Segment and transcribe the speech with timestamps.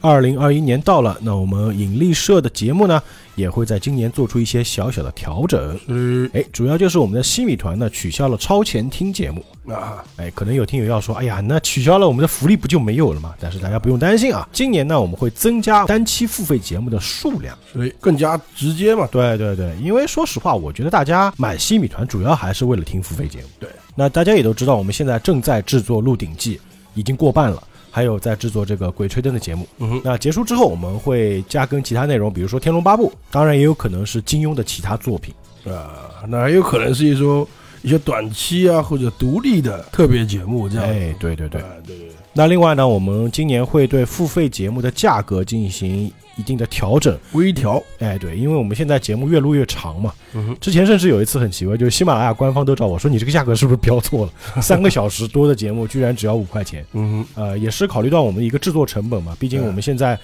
[0.00, 3.02] 二零二一年到了，那我们引力社的节目呢，
[3.34, 5.78] 也会在今年做出一些小小的调整。
[5.88, 9.44] 嗯哎，主要就是我们的西米团呢取消了超前听节目。
[9.68, 13.34] 啊，哎，可能有听友要说，哎呀，那取消了我们的福利不就没有了吗？
[13.38, 17.56] 但是大家不用担心啊，今年呢我们会增加单期付费节目的数量。
[17.70, 19.06] 所以更加直接嘛。
[19.12, 23.48] 对对对，因为说实话，我觉得大家买西米团主要还是为了听付费节目。
[23.60, 26.56] 对，那大家也都知道，我们现在正在制作《鹿鼎记》，
[26.94, 27.62] 已经过半了。
[27.90, 35.34] 还有在制作这个《鬼吹灯》的节目，嗯哼，那结束之后我们会加更其他内容，比如说《天龙八部》，当然也有可能是金庸的其他作品。
[35.66, 37.46] 啊，那还有可能是一说
[37.82, 40.84] 一些短期啊或者独立的特别节目这样。
[40.84, 41.60] 哎，对对对。
[41.60, 47.16] 啊对对对，那另外呢，我们今年会对付费节目的价格进行一定的调整。
[47.32, 47.82] 微调。
[47.98, 54.32] 哎，对，因为我们现在节目越录越长嘛，嗯哼，之前甚至有一次很奇怪，就是喜马拉雅官方都找我说你这个价格是不是标错了？
[54.62, 56.84] 三个小时多的节目居然只要五块钱。
[56.94, 60.18] 嗯呃，也是考虑到我们一个制作成本嘛，毕竟我们现在，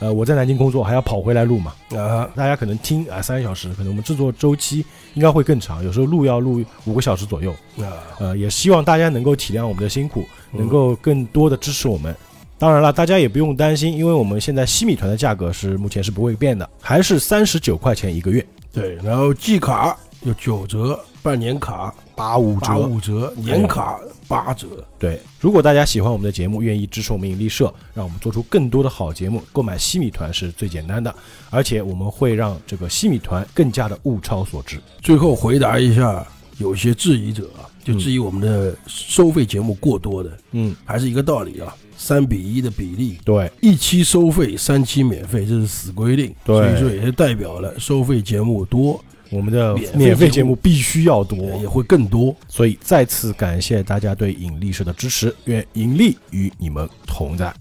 [0.00, 1.72] 呃，我在南京工作，还要跑回来录嘛。
[1.90, 4.84] 哼，啊，大家可能听啊三个小时，可能我们制作周期
[5.14, 7.52] 应该会更长，有时候录要录五个小时左右。
[7.78, 12.14] 啊，呃，也希望大家能够体谅我们的辛苦，嗯能够更多的支持我们。
[12.60, 22.80] 当然了，大家也不用担心，因为我们现在西米团的价格是目前是不会变的，还是三十九块钱一个月，对，然后季卡有九折，半年卡八五八折。
[22.86, 24.66] 五折，年卡八折。
[24.98, 31.14] 对，如果大家喜欢我们的节目，愿意支持我们引力社，让我们做出更多的好节目，购买西米团是最简单的，
[31.48, 34.78] 而且我们会让这个西米团更加的物超所值。
[35.00, 36.22] 最后回答一下，
[36.58, 46.34] 有些质疑者啊，就质疑我们的收费节目过多的，嗯，还是一个道理啊，三比一的比例，对，一期收费，三期免费，这是死规定。
[46.42, 48.98] 对所以说也是代表了收费节目多，
[49.28, 52.34] 我们的免费节目必须要多，也会更多。
[52.48, 57.54] 所以再次感谢大家对引力社的支持，愿引力与你们同在。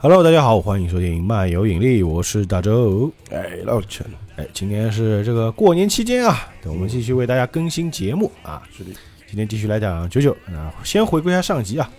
[0.00, 3.12] Hello，大家好，欢迎收听漫游引力，我是大周。
[3.32, 8.62] 哎，老陈，哎，今天是这个过年期间啊，我们继续为大家更新节目啊。
[8.72, 8.90] 是的，
[9.26, 11.90] 今天继续来讲九九啊，先回归一下上集啊。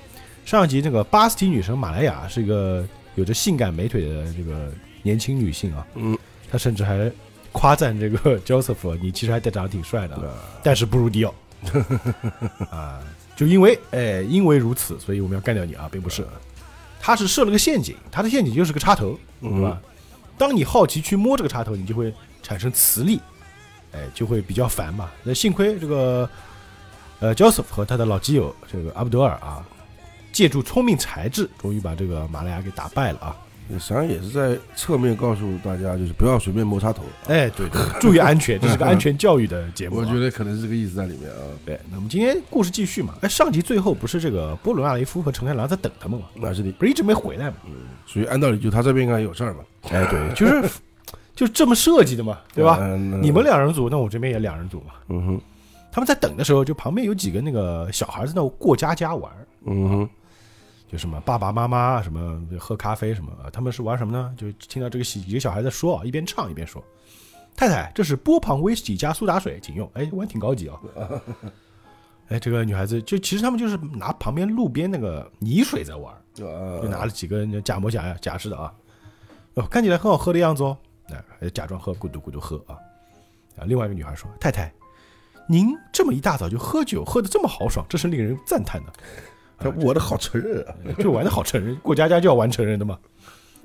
[0.46, 4.72] 上集这个巴斯提女神马莱亚是一个有着性感美腿的这个
[5.04, 6.18] 年轻女性啊，嗯，
[6.52, 7.12] 她甚至还
[7.52, 10.18] 夸赞这个 Joseph，你其实还长得挺帅的
[10.64, 11.34] 但是不如迪奥
[12.70, 13.02] 啊。
[13.36, 16.28] 就因为哎，因为如此，所以我们要干掉你啊，并不是。
[17.00, 19.82] 他是设了个陷阱，他的陷阱就是个插头，对吧？
[20.38, 23.22] 当你好奇去摸这个插头，你就会产生磁力，
[23.94, 25.10] 哎，就会比较烦嘛。
[25.24, 26.30] 那幸亏这个
[27.22, 29.66] 呃 Joseph 和他的老基友这个阿布德尔啊，
[30.34, 33.36] 借助聪明才智，终于把这个马莱亚给打败了啊！
[33.78, 37.04] 实际上也是在侧面告诉大家，就是不要随便摸插头。
[37.28, 40.00] 哎，对对， 注意安全，这是个安全教育的节目、啊。
[40.08, 41.38] 我觉得可能是这个意思在里面啊。
[41.66, 41.80] 对。
[41.92, 43.14] 那么今天故事继续嘛？
[43.22, 46.26] 哎，上集最后不是这个波伦阿雷夫和陈开朗在等他们嘛？
[46.36, 47.58] 那是的，不是一直没回来嘛？
[48.08, 49.60] 属于按道理就他这边应该有事儿嘛，
[49.92, 50.70] 哎，对，就是
[51.36, 52.78] 就这么设计的嘛，对吧？
[52.82, 54.94] 嗯你们，两人组，那我这边也两人组嘛。
[55.10, 55.42] 嗯哼，
[55.92, 59.32] 他们在等的时候，就旁边有几个那个小孩在那过家家玩，
[59.66, 60.10] 嗯哼，
[60.90, 64.34] 就什么爸爸妈妈什么喝咖啡什么，啊他们是玩什么呢？
[64.36, 66.84] 就听到这个几几个小孩在说啊，一边唱一边说
[67.56, 70.80] ：“太太，这是波旁威士忌加苏打水，请用。”哎，玩挺高级啊。
[72.30, 76.48] 哎，这个女孩子就其实他们就是拿旁边路边那个泥水在玩就
[76.90, 78.74] 拿了几个假模假样假式的啊，
[79.54, 80.78] 哦，看起来很好喝的样子哦，
[81.10, 82.74] 哎，还假装喝，咕嘟咕嘟喝啊。
[83.58, 84.74] 啊，另外一个女孩说：“太太，
[85.48, 88.94] 您这么一大早就喝酒，喝的这么豪爽，这是令人赞叹的。
[89.60, 92.98] 他我的好承认啊，就玩的好成人，过家家就要玩成人的嘛。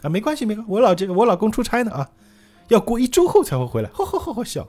[0.02, 2.10] 啊，没关系，没关系，我老这个我老公出差呢啊，
[2.68, 4.66] 要过一周后才会回来，呵呵呵呵笑。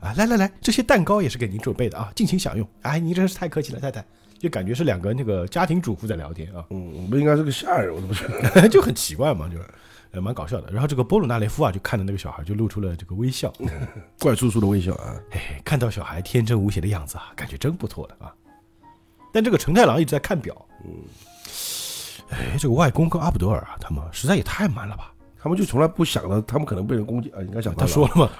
[0.00, 2.68] 啊，来来来，这些蛋糕也是给您准备的啊，尽情享用。
[2.82, 4.04] 哎，您真是太客气了，太太。
[4.38, 8.68] 就感觉是两个那个家庭主妇在聊天啊，嗯，不应该是个下人，我怎么觉得。
[8.68, 9.64] 就很奇怪嘛，就是
[10.10, 10.68] 呃蛮搞笑的。
[10.72, 13.52] 然后这个波鲁纳雷夫啊，就看着那个小孩，就露出了这个微笑。
[14.18, 18.34] 怪叔叔的微笑啊，哎，看到小孩天真无邪的样子啊，感觉真不错的啊。
[19.32, 20.90] 但这个陈太郎一直在看表，嗯，
[22.28, 25.12] 哎，这个外公跟阿卜德尔啊，他们实在也太慢了吧？
[25.42, 28.30] 他们就从来不想着他们可能被人攻击啊，应该想他说了嘛，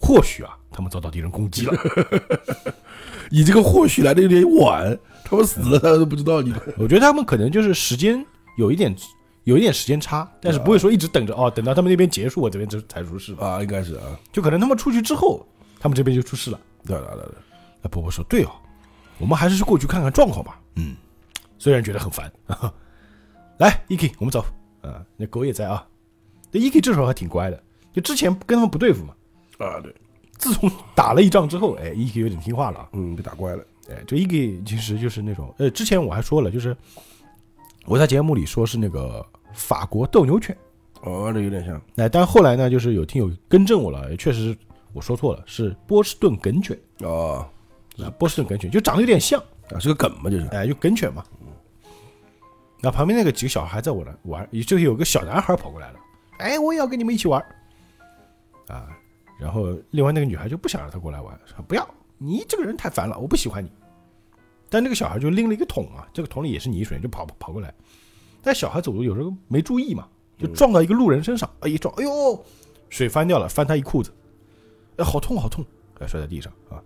[0.00, 1.76] 或许啊，他们遭到敌人攻击了。
[3.28, 6.54] 你这个或许来的有点晚，他们死了他都不知道你。
[6.78, 8.24] 我觉得他们可能就是时间
[8.56, 8.94] 有一点
[9.44, 13.46] 有一点时间差，但是不会说一直等着哦，等到他们那边结束，我这边就才出事吧？
[13.46, 14.02] 啊，应该是啊，
[14.32, 15.46] 就可能他们出去之后，
[15.80, 16.60] 他们这边就出事了。
[16.86, 17.34] 对对对对，
[17.82, 18.50] 那伯伯说：“对哦，
[19.18, 20.96] 我们还是去过去看看状况吧。”嗯，
[21.58, 22.32] 虽然觉得很烦。
[23.58, 24.44] 来，Eki，我们走。
[24.80, 25.86] 啊，那狗也在啊。
[26.50, 27.62] 那 Eki 这时候还挺乖的，
[27.92, 29.14] 就之前跟他们不对付嘛。
[29.58, 29.94] 啊对，
[30.38, 32.88] 自从打了一仗之后，哎，Eki 有点听话了啊。
[32.92, 36.76] 嗯，被打乖了，哎，这 Eki 其实就是那种，呃，之前我还说了，就是
[37.86, 39.24] 我在节目里说是那个
[39.54, 40.56] 法国斗牛犬。
[41.02, 44.56] 哦，这有点像，哎，但后来呢，就是有听友更正我了，也确实
[44.92, 46.76] 我说错了，是波士顿梗犬。
[47.00, 47.48] 哦，
[47.98, 49.40] 啊，波士顿梗犬就长得有点像，
[49.70, 51.24] 啊，是个梗嘛，就是，哎，就梗犬嘛。
[52.80, 55.98] 那旁边那个几个小孩在我那玩，也就有个小男孩跑过来了，
[56.38, 57.40] 哎，我也要跟你们一起玩，
[58.66, 58.88] 啊，
[59.38, 63.70] 然后另外那个女孩就不想让他过来玩，说不要，你这个人太烦了，我不喜欢你。
[64.68, 67.72] 但那个小孩就拎了一个桶啊，这个桶里也是泥水，就跑跑过来。
[68.42, 72.44] 但小孩走路有时候没注意嘛，就撞到一个路人身上，哎，一撞，哎呦，
[72.88, 74.12] 水翻掉了，翻他一裤子，
[74.96, 75.64] 哎，好痛好痛，
[76.00, 76.82] 哎，摔在地上啊。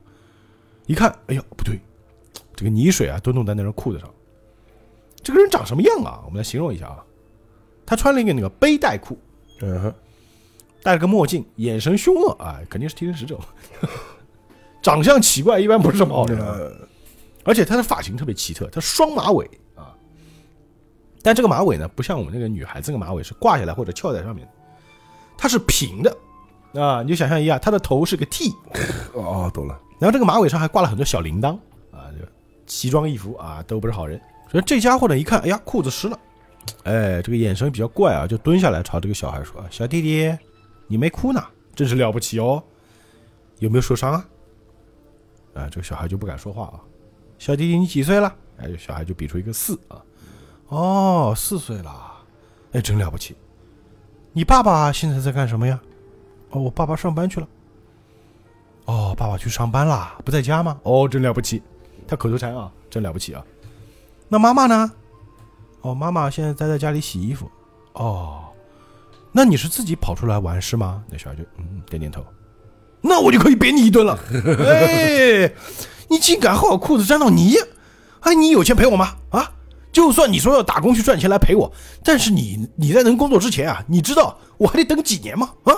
[0.86, 1.80] 一看，哎呀，不对，
[2.54, 4.08] 这个泥水啊都弄在那人裤子上。
[5.22, 6.22] 这个人长什么样啊？
[6.24, 7.04] 我们来形容一下啊。
[7.84, 9.18] 他穿了一个那个背带裤，
[9.60, 9.94] 嗯哼，
[10.82, 13.38] 戴了个墨镜，眼神凶恶啊，肯定是替身使者。
[14.82, 16.38] 长相奇怪，一般不是好人
[17.44, 19.94] 而且他的发型特别奇特，他双马尾啊。
[21.22, 24.48] 但这个马尾呢，不像我们那个女孩子那个马尾是挂下来或者翘在上面，
[25.36, 26.16] 它是平的
[26.80, 27.02] 啊。
[27.02, 28.52] 你就想象一下，他的头是个 T，
[29.14, 31.54] 哦，懂了，然后这个马尾上还挂了很多小铃铛
[31.90, 32.28] 啊，这个
[32.66, 34.20] 奇装异服啊，都不是好人。
[34.50, 36.18] 所以这家伙呢，一看，哎呀，裤子湿了，
[36.84, 40.36] 哎，这个眼神比较怪啊，就蹲下来朝这个小孩说：“小弟弟，
[40.86, 41.42] 你没哭呢，
[41.74, 42.62] 真是了不起哦，
[43.58, 44.24] 有没有受伤啊？”
[45.54, 46.80] 啊，这个小孩就不敢说话啊。
[47.38, 48.32] 小弟弟，你几岁了？
[48.58, 50.00] 哎，小孩就比出一个四啊。
[50.68, 52.12] 哦，四岁了，
[52.72, 53.36] 哎，真了不起。
[54.32, 55.80] 你爸爸现在在干什么呀？
[56.50, 57.48] 哦，我爸爸上班去了。
[58.86, 60.78] 哦，爸爸去上班啦，不在家吗？
[60.84, 61.62] 哦，真了不起。
[62.06, 63.44] 他口头禅啊，真了不起啊。
[64.28, 64.92] 那妈妈呢？
[65.80, 67.50] 哦，妈妈现在待在家里洗衣服。
[67.94, 68.44] 哦，
[69.32, 71.02] 那你是自己跑出来玩是吗？
[71.10, 72.24] 那小孩就嗯点点头。
[73.00, 74.18] 那我就可以扁你一顿了。
[74.66, 75.52] 哎，
[76.08, 77.56] 你竟敢和我裤子沾到泥！
[78.20, 79.14] 哎，你有钱赔我吗？
[79.30, 79.52] 啊，
[79.92, 81.72] 就算你说要打工去赚钱来赔我，
[82.04, 85.50] 但是你你在能工作之前啊，你知道我还得等几年吗？
[85.64, 85.74] 啊，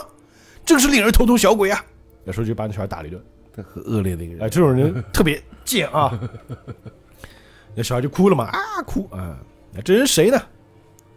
[0.69, 1.82] 真是令人头痛小鬼啊！
[2.25, 3.25] 那时候就把那小孩打了一顿。
[3.56, 6.20] 这很恶劣的一个哎，人，这种人 特别贱啊！
[7.75, 9.38] 那小孩就哭了嘛，啊哭啊！
[9.73, 10.38] 那这人谁呢？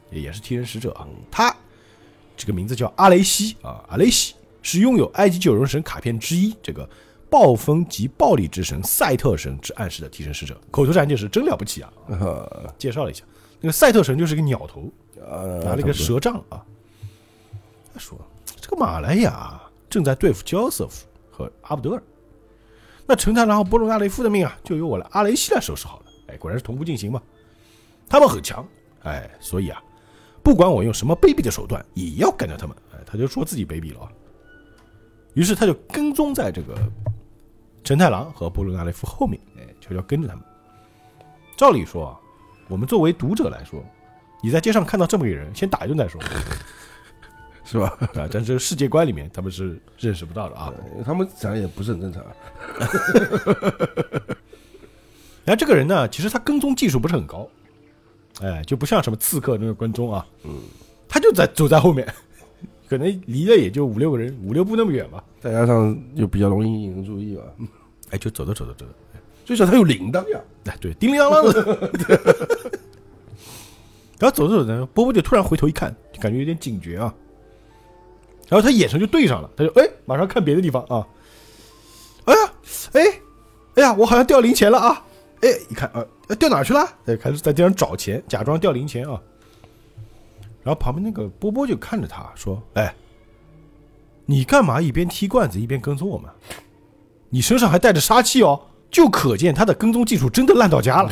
[0.09, 1.05] 也也是替身使者啊。
[1.29, 1.53] 他
[2.37, 6.89] 这个名字叫阿雷西啊，阿雷西是拥有埃及九荣神卡片之一这个
[7.29, 10.57] 暴风及暴力之神赛特神之暗示的替身使者。
[10.71, 11.91] 口头禅就是真了不起啊！
[12.07, 13.25] 呃 介绍了一下，
[13.59, 14.89] 那个赛特神就是个鸟头，
[15.19, 16.63] 呃，拿了一个蛇杖啊。
[17.93, 18.17] 他说
[18.61, 19.59] ：“这个马来亚
[19.89, 22.03] 正在对付焦瑟夫和阿布德尔，
[23.07, 26.05] 那陈太郎和波罗纳雷夫的命啊，就由我来阿雷西来收拾好了。
[26.27, 27.19] 哎，果然是同步进行嘛。
[28.07, 28.65] 他们很强，
[29.01, 29.81] 哎，所以啊，
[30.43, 32.77] 不管我用什么卑鄙的手段，也要干掉他们。
[32.93, 34.11] 哎，他就说自己卑鄙了啊。
[35.33, 36.75] 于是他就跟踪在这个
[37.83, 40.43] 陈太郎和波罗纳雷夫后面，哎，悄悄跟着他们。
[41.57, 42.19] 照理说啊，
[42.67, 43.83] 我们作为读者来说，
[44.43, 46.21] 你在街上看到这么一个人，先打一顿再说。
[47.71, 47.97] 是吧？
[48.19, 50.73] 啊，但是世界观里面他们是认识不到的啊。
[51.05, 52.21] 他们长得也不是很正常，
[55.45, 57.47] 然后这个人呢，其实他跟踪技术不是很高，
[58.41, 60.59] 哎，就不像什么刺客那个跟踪啊，嗯，
[61.07, 62.05] 他就在走在后面，
[62.89, 67.43] 可能离了也就五六个人，五六步那么远吧，再加上又比较容易引人注意吧。
[68.09, 68.91] 哎，就走着走着走着，
[69.45, 71.63] 最少他有铃铛呀，哎，对，叮铃当啷的。
[74.19, 77.15] 然后走着走着，波波就突然回头一看，就感觉有点警觉啊。
[78.51, 81.07] 然后他眼神就对上了，他就哎，马上看别的地方啊。
[82.25, 82.51] 哎呀，
[82.91, 83.01] 哎，
[83.75, 85.05] 哎呀，我好像掉零钱了啊！
[85.41, 86.85] 哎，一看啊，呃掉哪去了？
[87.05, 89.17] 哎，开始在地上找钱，假装掉零钱啊。
[90.63, 92.93] 然后旁边那个波波就看着他说：“哎，
[94.25, 96.29] 你干嘛一边踢罐子一边跟踪我们？
[97.29, 101.11] 你身上还带着杀气哦，就可见他的跟踪技术真的烂到家了。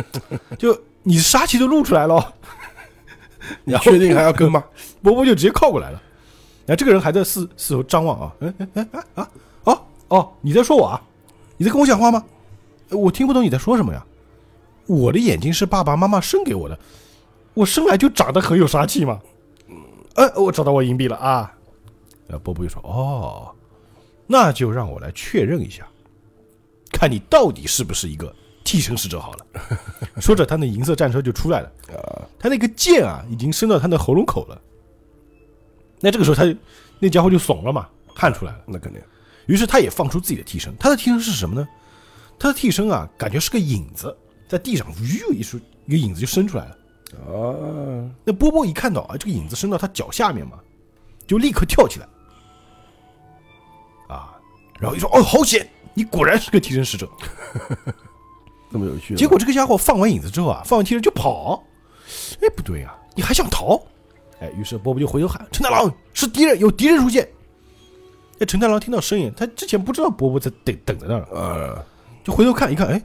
[0.58, 2.32] 就你杀气都露出来了哦。
[3.64, 4.64] 你确定还要跟吗？
[5.02, 6.02] 波波就直接靠过来了。
[6.66, 9.30] 然后这个人还在四四周张望啊，哎哎哎哎啊
[9.64, 11.00] 哦哦，你在说我啊？
[11.56, 12.24] 你在跟我讲话吗？
[12.88, 14.04] 呃我听不懂你在说什么呀。
[14.86, 16.78] 我的眼睛是爸爸妈妈生给我的，
[17.54, 19.20] 我生来就长得很有杀气嘛。
[20.16, 21.54] 呃，我找到我银币了啊。
[22.26, 23.54] 呃，波波又说：“哦，
[24.26, 25.86] 那就让我来确认一下，
[26.92, 29.46] 看你到底是不是一个替身使者好了。
[30.20, 31.72] ”说着，他那银色战车就出来了。
[32.38, 34.60] 他那个剑啊，已经伸到他的喉咙口了。
[36.00, 36.42] 那这个时候他
[36.98, 38.64] 那家伙就怂了嘛，汗出来了。
[38.66, 39.00] 那肯定，
[39.46, 40.74] 于是他也放出自己的替身。
[40.78, 41.68] 他的替身是什么呢？
[42.38, 44.16] 他的替身啊，感觉是个影子，
[44.48, 46.76] 在地上呜一出，一个影子就伸出来了。
[47.26, 50.58] 啊，那波波一看到啊，这个影子伸到他脚下面嘛，
[51.26, 52.08] 就立刻跳起来，
[54.08, 54.38] 啊，
[54.78, 57.08] 然后一说哦，好险，你果然是个替身使者。
[58.72, 59.16] 这么有趣。
[59.16, 61.62] 结果这个家伙放完影子之后啊，放完替身就跑，
[62.40, 63.82] 哎，不对啊、你还想逃？
[64.40, 67.28] 哎，于是波波就回头喊：“陈太郎，是敌人，有敌人出现。”
[68.40, 71.84] 哎，陈太郎听到声音，他之前不知道波波在等等在那儿，呃，
[72.24, 73.02] 就回头看一看，哎，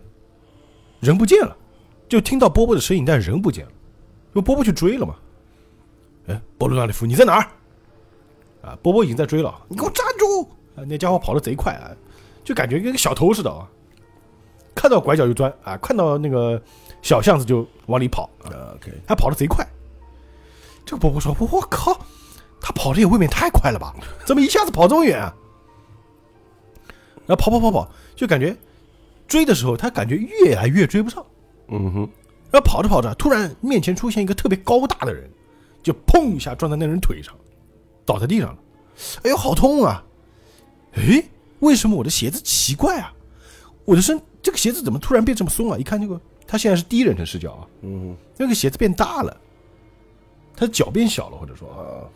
[1.01, 1.55] 人不见了，
[2.07, 3.71] 就听到波波的声音，但人不见了，
[4.33, 5.15] 因为波波去追了嘛。
[6.27, 7.47] 哎，波罗纳利夫，你在哪儿？
[8.61, 10.49] 啊，波波已经在追了，你给我站住！
[10.75, 11.91] 啊，那家伙跑得贼快啊，
[12.43, 13.67] 就感觉跟个小偷似的啊，
[14.73, 16.61] 看到拐角就钻啊，看到那个
[17.01, 18.73] 小巷子就往里跑，啊
[19.05, 19.67] 还跑得贼快。
[20.85, 21.99] 这个波波说：“我靠，
[22.61, 23.95] 他跑的也未免太快了吧？
[24.25, 25.33] 怎么一下子跑这么远啊？”
[27.25, 28.55] 然后跑跑跑跑，就感觉
[29.27, 31.25] 追的时候，他感觉越来越追不上。
[31.69, 31.99] 嗯哼，
[32.51, 35.27] 然后跑着跑着，突然面前出现一个特别高大的人，
[35.81, 37.33] 就砰一下撞在那人腿上，
[38.05, 38.59] 倒在地上了。
[39.23, 40.03] 哎呦，好痛啊！
[40.93, 41.23] 哎，
[41.61, 43.11] 为什么我的鞋子奇怪啊？
[43.85, 45.77] 我的身这个鞋子怎么突然变这么松啊？
[45.77, 49.35] 一看这个，他现在是第一人称视角啊，嗯那个鞋子变大了，
[50.55, 52.09] 他的脚变小了，或者说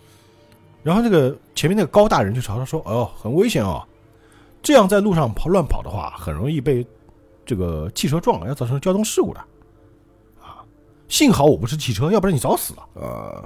[0.81, 3.85] 然后那个前面那个高大人就朝他说：“哦，很危险哦，
[4.63, 6.87] 这样在路上跑乱跑的话，很容易被
[7.45, 9.39] 这个汽车撞了，要造成交通事故的。
[10.41, 10.63] 啊，
[11.09, 13.01] 幸好我不是汽车，要不然你早死了。
[13.03, 13.43] 啊，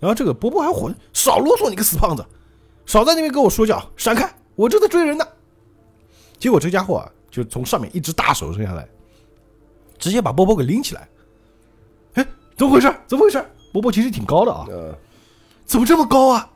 [0.00, 2.24] 然后这个波波还混，少啰嗦，你个死胖子，
[2.86, 5.26] 少在那边跟我说教，闪开，我正在追人呢。
[6.38, 8.88] 结果这家伙啊，就从上面一只大手伸下来，
[9.98, 11.08] 直接把波波给拎起来。
[12.14, 12.26] 哎，
[12.56, 12.94] 怎么回事？
[13.06, 13.44] 怎么回事？
[13.74, 14.96] 波波其实挺高的啊，呃，
[15.64, 16.48] 怎么这么高啊？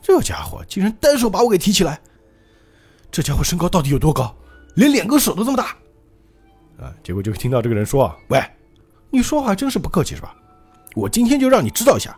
[0.00, 2.00] 这家伙竟然单手把我给提起来，
[3.10, 4.34] 这家伙身高到底有多高？
[4.74, 5.76] 连两个手都这么大
[6.82, 6.90] 啊！
[7.02, 8.42] 结果就听到这个人说啊：“喂，
[9.10, 10.34] 你说话真是不客气是吧？
[10.94, 12.16] 我今天就让你知道一下，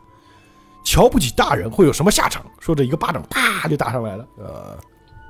[0.85, 4.79] 瞧不起大人会有什么下场。”说着一个巴掌啪就打上来了，呃，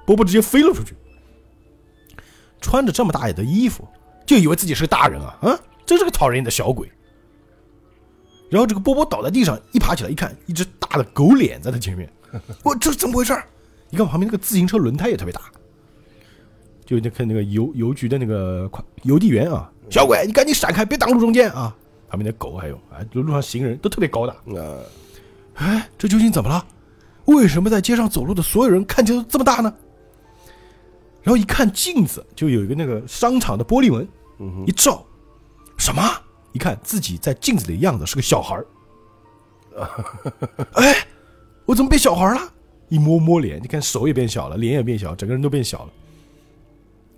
[0.05, 0.95] 波波直接飞了出去。
[2.61, 3.89] 穿着这么大的衣服，
[4.27, 5.59] 就以为自己是个大人啊啊！
[5.87, 6.87] 真是个讨人厌的小鬼。
[8.49, 12.11] 然后这个波波倒在地上，一爬起来一看，一只大的狗脸在他前面。
[12.63, 13.45] 我这是怎么回事儿？
[13.91, 15.41] 你看旁边那个自行车轮胎也特别大，
[16.85, 21.75] 就那看那个邮邮局的那个快邮递员啊，小鬼，你赶紧闪开，别挡路中间啊！
[22.09, 24.33] 旁边的狗还有啊，就路上行人都特别高大。
[24.33, 24.79] 啊，
[25.55, 26.65] 哎，这究竟怎么了？
[27.27, 29.73] 为什么在街上走路的所有人看起来都这么大呢？
[31.23, 34.07] 然后一看镜子，就有一个那个商场的玻璃门，
[34.67, 35.05] 一照，
[35.77, 36.03] 什么？
[36.57, 38.67] 一看自己在镜子里的样子是个小孩儿。
[40.73, 41.07] 哎，
[41.67, 42.41] 我怎么变小孩了？
[42.89, 45.91] 一摸摸脸，你看手也变小了，脸也变小，整个人都变小了，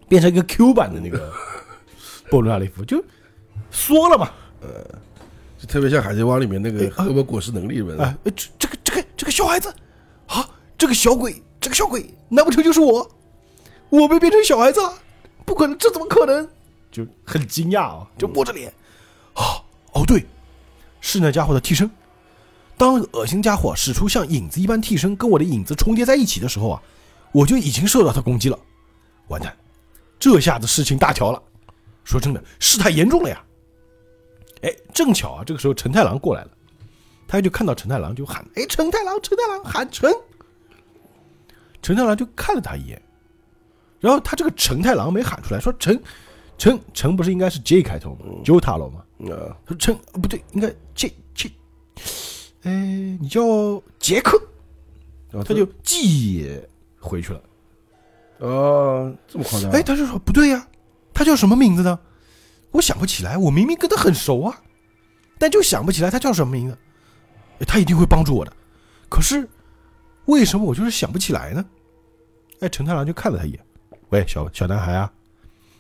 [0.09, 1.33] 变成一个 Q 版的那个
[2.29, 3.01] 波罗纳利夫，就
[3.71, 4.29] 缩了嘛。
[4.61, 4.85] 呃
[5.57, 9.73] 就特别像《海贼王》里面那个哎啊赫伯果实能力人，哎，呃这这个这个这个小孩子，
[10.27, 13.09] 啊，这个小鬼，这个小鬼，难不成就是我？
[13.89, 14.93] 我被变成小孩子了？
[15.45, 16.49] 不可能，这怎么可能？
[16.91, 18.73] 就很惊讶啊，就摸着脸，
[19.39, 20.27] 啊，哦对，
[21.01, 21.89] 是那家伙的替身。
[22.77, 26.83] 当那个恶心家伙使出像影子一般替身跟我的影子重叠在一起的时候啊，
[27.33, 28.59] 我就已经受到他攻击了。
[29.29, 29.57] 完蛋，
[30.19, 31.43] 这下子事情大条了。
[32.05, 33.45] 说真的，事态严重了呀。
[34.63, 36.51] 哎，正巧啊，这个时候陈太郎过来了。
[37.29, 40.11] 他就看到陈太郎就喊：“哎，陈太郎，陈太郎，喊陈！”
[41.83, 43.01] 陈太郎就看了他一眼，
[44.01, 46.03] 然后他这个陈太郎没喊出来，说：“陈，
[46.57, 49.05] 陈，陈不是应该是 J 开头吗？J 塔罗吗？
[49.27, 51.51] 啊，说陈不对，应该杰杰
[52.63, 52.73] 哎，
[53.21, 53.43] 你叫
[53.99, 54.41] 杰克，
[55.31, 56.61] 然后他就记
[57.01, 57.43] 回去了。
[58.39, 59.71] 哦，这么夸张？
[59.71, 60.69] 哎，，他就说不对呀、
[61.13, 61.99] 他叫什么名字呢？
[62.71, 64.61] 我想不起来，我明明跟他很熟啊，
[65.39, 66.79] 但就想不起来他叫什么名字。
[67.59, 68.53] 哎他一定会帮助我的，
[69.09, 69.49] 可是
[70.27, 71.65] 为什么我就是想不起来呢？
[72.61, 73.61] 哎，陈太郎就看了他一眼，
[74.11, 75.13] 喂，小小男孩啊，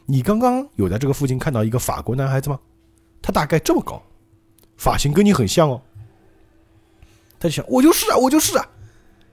[0.07, 2.59] 你刚刚有在这个附近看到一个法国男孩子吗？
[3.23, 4.03] 他大概这么高，
[4.77, 5.81] 发型跟你很像哦。
[7.41, 8.69] 他就想，我就是啊，我就是啊，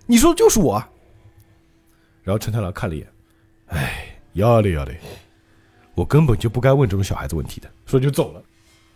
[0.05, 0.89] 你说的就是我啊。
[2.23, 3.07] 然后陈太郎看了一眼，
[3.67, 4.99] 哎，要嘞要嘞，
[5.93, 8.43] 我根本就不该问这种小孩子问题的，说就走了。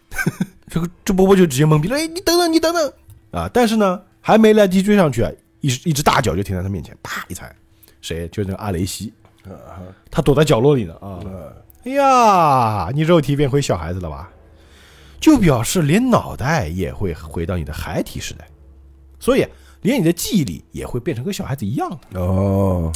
[0.67, 2.93] 这个这波波就直接懵逼了，哎，你等等，你等等
[3.31, 3.49] 啊！
[3.53, 5.31] 但是呢，还没来得及追上去啊，
[5.61, 7.55] 一一只大脚就停在他面前，啪一踩，
[8.01, 8.27] 谁？
[8.29, 9.13] 就是那个阿雷西，
[9.45, 11.09] 啊他躲在角落里呢啊！
[11.25, 11.53] 啊，
[11.85, 14.31] 哎呀，你肉体变回小孩子了吧？
[15.19, 18.47] 就表示连脑袋也会回到你的孩提时代，
[19.19, 19.45] 所以
[19.81, 22.19] 连你的记忆力也会变成跟小孩子一样的。
[22.19, 22.91] 哦，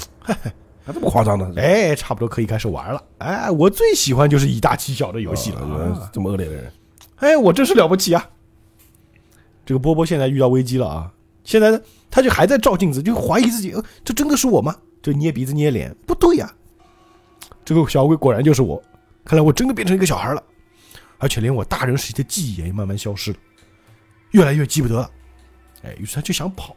[0.85, 1.51] 还这么夸张呢？
[1.57, 3.03] 哎，差不多可以开始玩了。
[3.19, 5.59] 哎，我最喜欢就是以大欺小的游戏了。
[5.59, 6.71] 啊这么恶劣的人，
[7.17, 8.29] 哎，我真是了不起啊！
[9.65, 11.11] 这个波波现在遇到危机了啊！
[11.45, 11.79] 现在呢，
[12.11, 14.75] 他就还在照镜子，就怀疑自己，呃，这真的是我吗？
[15.01, 16.53] 就捏鼻子捏脸，不对呀、
[17.65, 18.81] 这个小鬼果然就是我，
[19.25, 20.43] 看来我真的变成一个小孩了，
[21.23, 23.37] 而且连我大人时期的记忆也慢慢消失了，
[24.31, 25.09] 越来越记不得了。
[25.83, 26.75] 哎，于是他就想跑，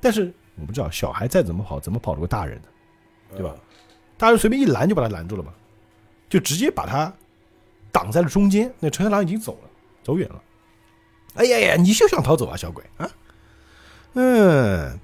[0.00, 2.68] 但是我们知道，小孩再怎么跑，怎么跑得过大人呢？
[3.32, 3.56] 对吧？
[4.16, 5.52] 大人随便一拦就把他拦住了嘛，
[6.28, 7.12] 就直接把他
[7.90, 8.72] 挡在了中间。
[8.78, 9.70] 那陈太郎已经走了，
[10.04, 10.40] 走远了。
[11.34, 13.10] 哎呀呀，你就想逃走啊，小鬼啊！
[14.14, 14.96] 嗯，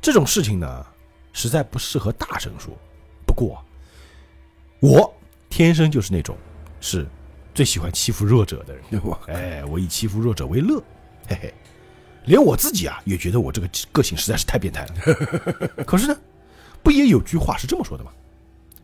[0.00, 0.84] 这种事情呢，
[1.32, 2.76] 实在不适合大声说。
[3.24, 3.64] 不过，
[4.80, 5.14] 我
[5.48, 6.36] 天生就是那种
[6.80, 7.06] 是
[7.54, 8.82] 最喜欢欺负弱者的人。
[9.28, 10.82] 哎，我以欺负弱者为乐，
[11.28, 11.54] 嘿嘿，
[12.24, 14.94] 连我自己啊也觉得我这个个性实在是太变态了。
[15.84, 16.16] 可是呢，
[16.82, 18.10] 不也有句话是这么说的吗？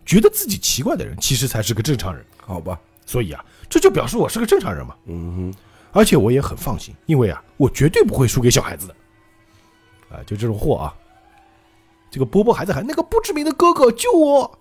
[0.04, 2.24] 觉得自己奇怪的人，其实才是个正常人。
[2.38, 4.94] 好吧，所以啊，这就表示我是个正常人嘛。
[5.06, 5.54] 嗯哼
[5.92, 8.94] 而且我也很放心，因为啊，我绝对不会输给小孩子的。
[10.10, 10.94] 啊，就这种货啊，
[12.10, 14.58] 这个波波还在喊那个不知名的哥哥救我，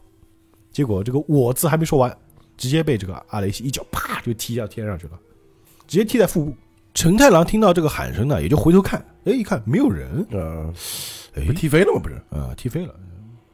[0.71, 2.17] 结果这个“我”字还没说完，
[2.57, 5.19] 直接被这个阿雷西一脚啪就踢到天上去了，
[5.87, 6.55] 直接踢在腹部。
[6.93, 10.73] 陈太郎听到这个喊声呢，也就回头看，哎，一看没有人，哼，呃，
[11.35, 12.01] 哎，踢飞了吗？
[12.01, 12.95] 不是，啊，踢飞了，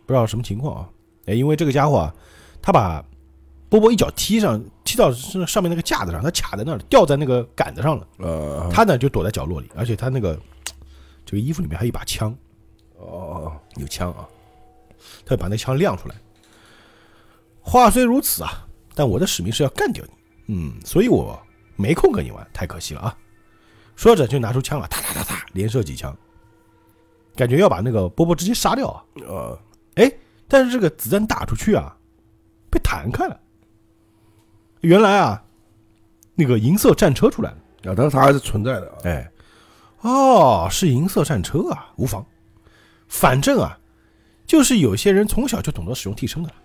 [0.06, 0.90] 不知道什么情况啊。
[1.26, 2.16] 哎，因为这个家伙啊，
[2.62, 3.04] 他把
[3.68, 8.08] 波波一脚踢上，踢到上上面那个架子上，他卡在那儿，掉在那个杆子上了。
[8.20, 10.40] 呃，他呢就躲在角落里，而且他那个
[11.26, 12.34] 这个衣服里面还有一把枪，
[12.98, 14.26] 哦，有枪啊，
[15.26, 16.16] 他就把那枪亮出来。
[17.60, 20.12] 话虽如此啊，但我的使命是要干掉你，
[20.54, 21.42] 嗯，所以我
[21.76, 23.18] 没空跟你玩，太可惜了啊。
[23.96, 26.16] 说着就拿出枪了，哒哒哒哒，连射几枪，
[27.36, 29.04] 感觉要把那个波波直接杀掉啊。
[29.28, 29.60] 呃，
[29.96, 30.12] 哎，
[30.48, 31.96] 但是这个子弹打出去啊，
[32.70, 33.40] 被弹开了。
[34.82, 35.44] 原来啊，
[36.36, 37.58] 那个银色战车出来了。
[37.92, 39.32] 啊，但是它还是存在的啊，哎，
[40.02, 42.26] 哦，是银色战车啊，无妨。
[43.08, 43.78] 反正啊，
[44.48, 46.56] 就是有些人从小就懂得使用替身的了。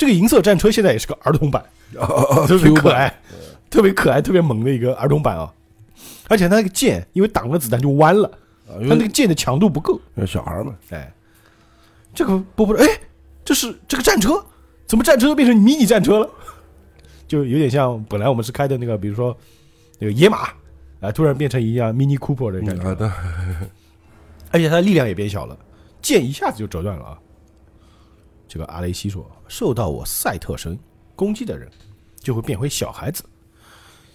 [0.00, 1.62] 这个银色战车现在也是个儿童版，
[1.98, 3.20] 哦特别可爱，
[3.68, 5.52] 特别可爱、特别萌的一个儿童版啊。
[6.26, 8.30] 而且它那个剑，因为挡了子弹就弯了，
[8.66, 10.00] 它那个剑的强度不够。
[10.26, 11.12] 小孩嘛，哎，
[12.14, 12.86] 这个波波，哎，
[13.44, 14.42] 这是这个战车，
[14.86, 16.30] 怎么战车变成迷你战车了？
[17.28, 19.36] 就有点像本来我们是开的那个，比如说
[19.98, 20.48] 那个野马，
[21.00, 23.06] 啊、突然变成一辆 Mini Cooper 的感觉，啊，对，
[24.50, 25.54] 而且它的力量也变小了，
[26.00, 27.18] 剑一下子就折断了啊。
[28.50, 30.76] 这个阿雷西说，受到我赛特神
[31.14, 31.70] 攻击的人，
[32.18, 33.22] 就会变回小孩子，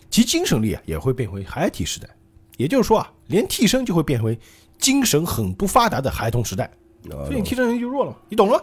[0.10, 2.10] 其精神力啊也会变回孩提时代。
[2.58, 4.38] 也就是说啊，连替身就会变回
[4.78, 6.66] 精神很不发达的孩童时代。
[7.10, 8.62] 啊所以你替身能力就弱了嘛，你懂了？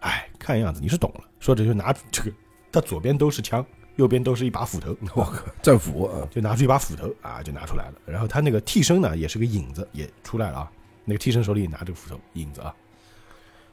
[0.00, 1.20] 哎，看样子你是懂了。
[1.40, 2.32] 说着就拿这个，
[2.72, 3.62] 他左边都是枪，
[3.96, 7.94] 右边都是一把斧头，我靠，战斧啊，就拿出一把斧头啊，就拿出来了。
[8.06, 10.72] 然后他那个替身呢，也是个影子，也出来了啊。
[11.04, 12.74] 那个替身手里拿着个斧头，影子啊。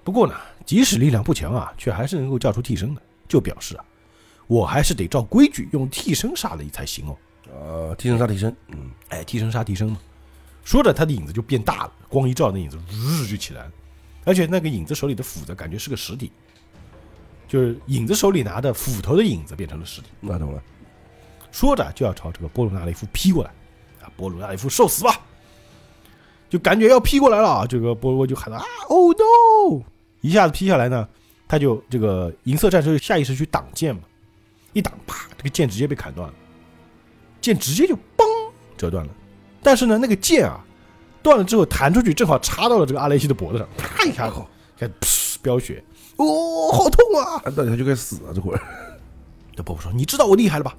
[0.03, 0.33] 不过呢，
[0.65, 3.85] 即使力量不强啊，却还是能够叫出替身的，就表示啊，
[4.47, 7.17] 我还是得照规矩用替身杀了你才行哦。
[7.53, 9.99] 呃，替身杀替身，嗯，哎，替身杀替身嘛。
[10.63, 13.71] 说着，他的影子就变大了，光一照，那影子日就起来了，
[14.25, 16.31] 而且那个影子手里的斧子感觉是个实体，
[17.47, 20.07] 就是影子手里拿的斧头的影子变成了实体。
[20.19, 20.63] 那懂了，
[21.51, 23.51] 说着就要朝这个波鲁纳雷夫劈过来，
[24.01, 25.19] 啊，波鲁纳雷夫受死吧！
[26.49, 29.83] 就感觉要劈过来了啊，这个波罗就喊道啊，Oh no！
[30.21, 31.07] 一下子劈下来呢，
[31.47, 34.01] 他就这个银色战车下意识去挡剑嘛，
[34.73, 36.33] 一挡，啪，这个剑直接被砍断了，
[37.41, 38.23] 剑直接就嘣
[38.77, 39.11] 折断了。
[39.61, 40.63] 但是呢，那个剑啊，
[41.21, 44.35] 断了之后弹出去，正好插到了这个阿雷西的脖子上，啪一下子，
[44.77, 45.83] 开始噗飙血，
[46.17, 47.41] 哦，好痛啊！
[47.45, 48.61] 按道理他就该死啊，这会儿，
[49.55, 50.75] 这波波说：“你知道我厉害了吧？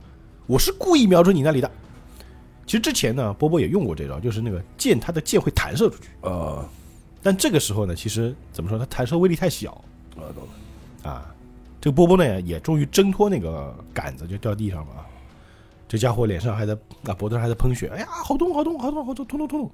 [0.46, 1.70] 我是故意瞄准你那里的。”
[2.64, 6.08] 其实之前呢，波波也用过这招，就是那个剑，它的剑会弹射出去。
[6.20, 6.64] 啊，
[7.22, 9.72] 但这个时候呢，其实怎么说，它弹射威力太小
[10.16, 10.44] 啊，懂
[11.04, 11.34] 了，啊。
[11.80, 15.06] 这个波波呢，也终于挣脱那个杆子，就掉地上了啊。
[15.88, 16.72] 这家伙脸上还在
[17.04, 19.70] 啊，脖子上还在喷血，哎呀，好痛，好痛，好痛，好痛，痛痛痛痛。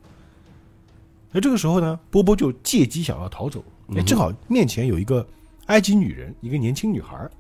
[1.30, 3.62] 那这个时候呢，波波就借机想要逃走，
[3.94, 5.26] 哎，正好面前有一个
[5.66, 7.30] 埃及女人，一个年轻女孩儿，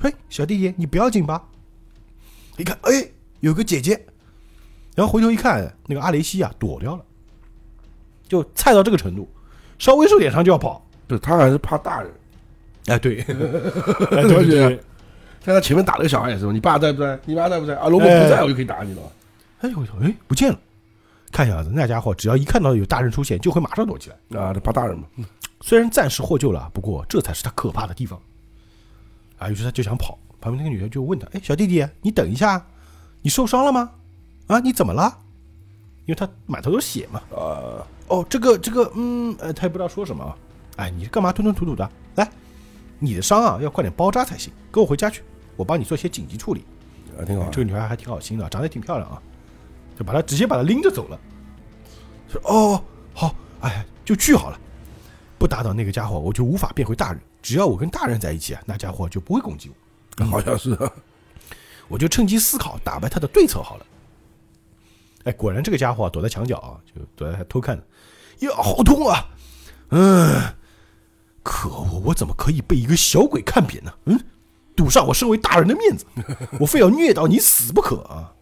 [0.00, 1.48] 嘿，小弟弟，你不要紧吧？
[2.56, 4.04] 一看，哎，有个姐姐，
[4.96, 7.04] 然后回头一看，那个阿雷西啊躲掉了，
[8.26, 9.28] 就菜到这个程度，
[9.78, 10.84] 稍微受点伤就要跑。
[11.06, 12.12] 对他还是怕大人，
[12.86, 13.24] 哎，对，哎
[14.22, 14.80] 对对对，
[15.42, 17.18] 像他前面打了个小孩也是，你爸在不在？
[17.24, 17.74] 你妈在不在？
[17.76, 19.02] 啊，如果不在，我就可以打你了。
[19.60, 20.58] 哎呦，哎，不见了！
[21.32, 24.38] 看小子，那家伙只要一看到有大人出现，就会马上躲起来。
[24.38, 25.06] 啊，他怕大人嘛。
[25.62, 28.20] 虽然暂时获救了，不过这才是他可怕的地方。
[29.38, 32.66] 啊，于是他就想跑，旁边那个女的就问他：“哎，小弟弟，你等一下，
[33.22, 33.90] 你受伤了吗？
[34.48, 35.18] 啊，你怎么了？”
[36.08, 37.20] 因为他满头都血嘛。
[37.28, 40.34] 呃，哦，这个这个，嗯，呃，他也不知道说什么啊。
[40.76, 41.88] 哎，你干嘛吞吞吐吐的？
[42.14, 42.26] 来，
[42.98, 44.50] 你的伤啊，要快点包扎才行。
[44.72, 45.22] 跟我回家去，
[45.54, 46.64] 我帮你做些紧急处理。
[47.20, 47.50] 啊，挺好。
[47.50, 49.20] 这个女孩还挺好心的，长得也挺漂亮啊，
[49.98, 51.20] 就把她直接把她拎着走了。
[52.26, 54.58] 说哦，好，哎，就去好了。
[55.38, 57.20] 不打倒那个家伙，我就无法变回大人。
[57.42, 59.70] 只要我跟大人在一起啊，那家伙就不会攻击
[60.18, 60.24] 我。
[60.24, 60.74] 好像是，
[61.86, 63.86] 我就趁机思考打败他的对策好了。
[65.24, 67.76] 哎，果然这个家伙躲在墙角啊，就躲在偷看。
[68.40, 69.26] 呀，好痛啊！
[69.90, 70.54] 嗯，
[71.42, 73.92] 可恶，我怎么可以被一个小鬼看扁呢？
[74.04, 74.20] 嗯，
[74.76, 76.06] 赌上我身为大人的面子，
[76.60, 78.32] 我非要虐到你死不可啊！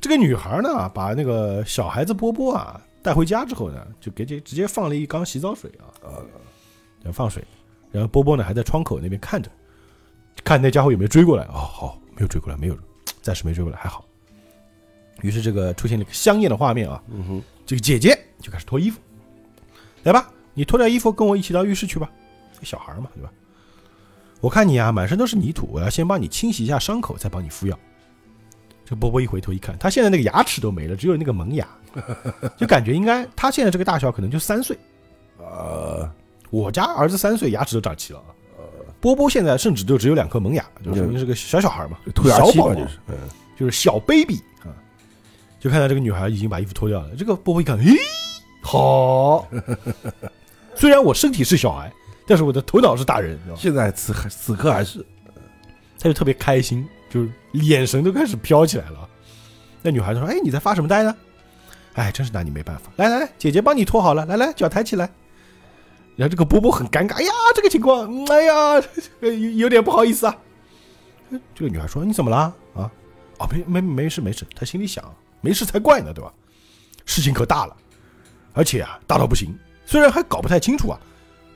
[0.00, 2.80] 这个女孩呢，把那个小孩子波波啊。
[3.02, 5.88] 带回家之后呢，就给这直接放了一缸洗澡水啊，
[7.02, 7.42] 呃，放水，
[7.90, 9.50] 然后波波呢还在窗口那边看着，
[10.44, 11.44] 看那家伙有没有追过来。
[11.44, 12.76] 哦，好，没有追过来，没有，
[13.22, 14.04] 暂时没追过来，还好。
[15.22, 18.98] 于是这个出现了一个香艳的画面啊，嗯哼，这个姐姐就开始脱衣服，
[20.02, 22.10] 来吧，你脱掉衣服跟我一起到浴室去吧，
[22.62, 23.30] 小孩嘛，对吧？
[24.40, 27.78] 我看你啊满身都是泥土，我要先帮你清洗一下伤口，再帮你敷药。
[28.84, 31.66] 这波波一回头一看，他现在那个牙齿都没了，只有那个门牙。
[32.56, 34.78] 就感觉应该他现在这个大小可能就三岁，
[35.38, 36.08] 呃，
[36.50, 38.22] 我家儿子三岁牙齿都长齐了，
[38.56, 38.64] 呃，
[39.00, 43.16] 波波现在甚至就只有两颗门牙，就说明是个小小孩嘛，小宝就是，嗯，
[43.58, 44.49] 就是小 baby 啊，
[45.60, 47.94] 就看到这个女孩已经把衣服脱掉了，这个波波一看，咦，
[48.62, 49.46] 好，
[50.74, 51.92] 虽然我身体是小孩，
[52.26, 55.04] 但是我的头脑是大人，现在此此刻还是，
[55.98, 59.08] 他就特别开心，就是眼神都开始飘起来了。
[59.82, 61.14] 那女孩子说：“哎，你在发什么呆呢？”
[61.94, 62.90] 哎，真是拿你没办法。
[62.96, 64.24] 来来来，姐姐帮你脱好了。
[64.26, 65.10] 来来，脚抬起来。
[66.16, 68.82] 然后这个波波很尴尬，哎呀，这个情况，哎呀，
[69.20, 70.36] 有有点不好意思啊。
[71.54, 72.36] 这个女孩说：“你怎么了？
[72.74, 72.90] 啊？
[73.38, 75.02] 哦，没没没事没事。”她心里想：
[75.40, 76.32] 没事才怪呢，对吧？
[77.06, 77.76] 事情可大了，
[78.52, 79.54] 而且啊，大到不行。
[79.84, 80.98] 虽然还搞不太清楚啊，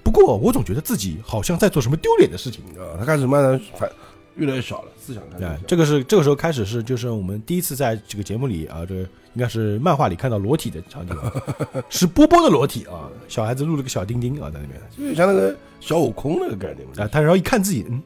[0.02, 2.96] 不过我总觉得自己好像在做什么丢脸的事情啊。
[2.98, 3.90] 他开始慢慢反。
[4.36, 9.06] 越来越小了，思想对，这个是这个时候开始是就是我们第一次在这个节目里啊，这应
[9.38, 11.16] 该是漫画里看到裸体的场景，
[11.88, 18.02] 是波波的裸体啊，小孩子录了个小丁丁啊在那边，就像那个小悟空那个概念啊，他然后一看自己，嗯，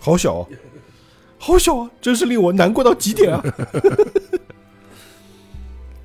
[0.00, 0.48] 好小啊，
[1.38, 3.40] 好小啊，真是令我难过到极点啊。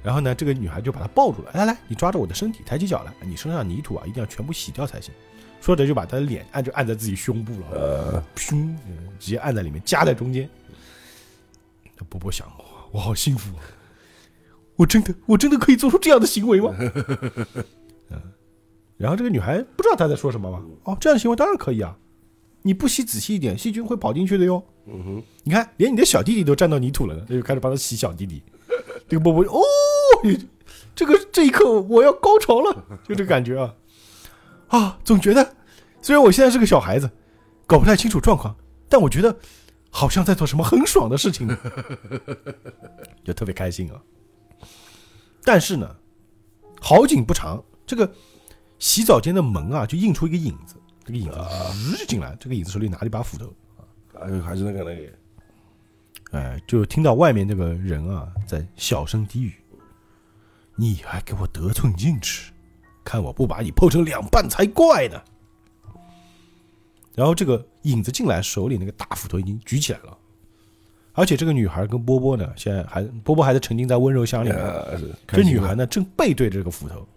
[0.05, 5.11] 然后呢，这个女孩就把他抱住了，来来，你抓着我的身体，抬起脚来，你身上泥土啊一定要全部洗掉才行。
[5.59, 8.77] 说着就把他的脸按就按在自己胸部了，呃，胸
[9.17, 10.47] 直接按在里面，夹在中间。
[12.07, 12.47] 波波想，
[12.91, 13.51] 我好幸福，
[14.75, 16.75] 我真的我真的可以做出这样的行为吗？
[18.11, 18.21] 嗯，
[18.97, 20.63] 然后这个女孩不知道他在说什么吗？
[20.83, 21.97] 哦，这样的行为当然可以啊，
[22.61, 24.63] 你不洗仔细一点，细菌会跑进去的哟。
[24.85, 28.43] 嗯哼，你看，连你的小弟弟都沾到泥土了，他就开始帮他洗小弟弟。
[29.07, 29.61] 这个波波哦，
[30.95, 33.73] 这个这一刻我要高潮了，就这感觉啊。
[34.67, 35.55] 啊，总觉得
[36.01, 37.09] 虽然我现在是个小孩子，
[37.67, 38.55] 搞不太清楚状况，
[38.89, 39.37] 但我觉得
[39.89, 41.47] 好像在做什么很爽的事情，
[43.23, 44.01] 就特别开心啊。
[45.43, 45.95] 但是呢，
[46.81, 48.11] 好景不长，这个
[48.79, 51.37] 洗澡间的门啊，就映出一个影子，这个影子
[51.93, 55.13] 日进来，这个影子手里拿了一把斧头啊，还是那个那个，
[56.31, 59.53] 哎，就听到外面那个人啊在小声低语
[60.75, 62.51] ：“你还给我得寸进尺！”
[63.05, 65.21] 看我不把你剖成两半才怪呢！
[67.13, 70.17] 然后这个影子进来，手里那个大斧头已经举起来了，
[71.13, 74.59] 而且这个女孩跟波波呢，现在还波波还在沉浸在温柔乡里面，
[75.27, 77.07] 这女孩呢正背对着这个斧头。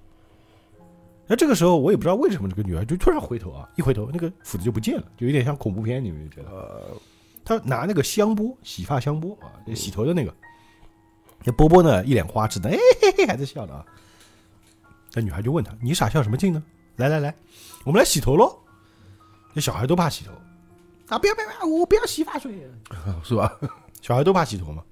[1.26, 6.86] 那这个时候我也不知道为什么这个女孩就突然回头啊，一回头那个斧子就不见了，就有点像恐怖片，你们觉得？
[7.44, 10.34] 她拿那个香波，洗发香波啊，洗头的那个。
[11.44, 13.84] 那波波呢一脸花痴的，哎嘿嘿，还在笑呢啊。
[15.14, 16.62] 那女孩就问他：“你傻笑什么劲呢？
[16.96, 17.34] 来来来，
[17.84, 18.58] 我们来洗头喽！”
[19.54, 20.32] 那小孩都怕洗头
[21.08, 21.18] 啊！
[21.18, 22.68] 不要不要，我不要洗发水，
[23.24, 23.58] 是吧？
[24.02, 24.82] 小孩都怕洗头嘛。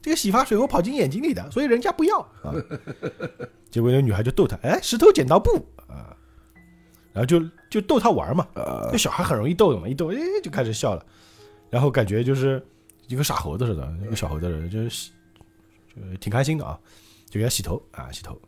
[0.00, 2.54] 这个洗发水我跑进眼睛里的，所以人家不要 啊。
[3.70, 6.16] 结果那女孩就逗他：“哎，石头剪刀布啊！”
[7.12, 8.46] 然后就就逗他玩嘛。
[8.90, 11.04] 那小孩很容易逗的嘛，一逗哎就开始笑了，
[11.68, 12.64] 然后感觉就是
[13.08, 15.10] 一个傻猴子似的，一个小猴子就是
[15.98, 16.78] 就挺开心的啊，
[17.28, 18.40] 就给他洗头啊，洗头。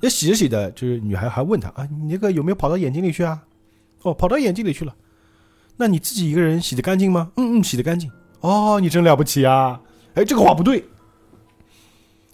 [0.00, 3.42] 那洗着洗的，就是女孩还问他啊，你那个有没有跑到眼睛里去啊？
[4.02, 4.94] 哦，跑到眼睛里去了。
[5.76, 7.32] 那你自己一个人洗得干净吗？
[7.36, 8.10] 嗯嗯，洗得干净。
[8.40, 9.80] 哦，你真了不起啊！
[10.14, 10.84] 哎，这个话不对。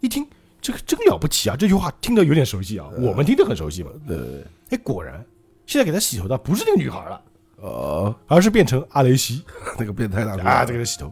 [0.00, 0.26] 一听
[0.60, 3.90] 这个真了不起啊，这句话听得有点熟悉啊，我们听得很熟悉嘛。
[4.06, 5.24] 对，哎，果然，
[5.66, 7.22] 现在给他洗头的不是那个女孩了，
[7.56, 9.42] 哦，而是变成阿雷西
[9.78, 11.10] 那个变态大叔啊，这个人洗头。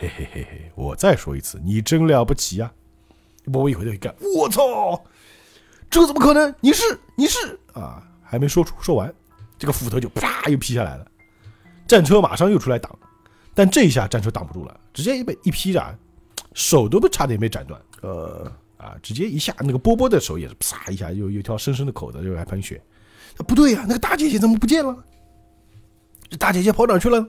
[0.00, 2.72] 嘿嘿嘿嘿，我再说一次，你真了不起啊！
[3.46, 5.02] 波波一回头一看，我操，
[5.90, 6.54] 这怎么可能？
[6.60, 6.84] 你是
[7.16, 9.12] 你是啊，还没说出说完，
[9.58, 11.04] 这个斧头就啪又劈下来了，
[11.88, 12.96] 战车马上又出来挡，
[13.54, 15.98] 但这一下战车挡不住了，直接被一劈斩，
[16.54, 17.80] 手都被差点被斩断。
[18.02, 22.80] 呃，啊，直接一下，那个波波的手也是啪一下，有有条深深的口子，就来喷血。
[23.36, 24.96] 啊不对呀、那个大姐姐怎么不见了？
[26.30, 27.28] 这大姐姐跑哪去了？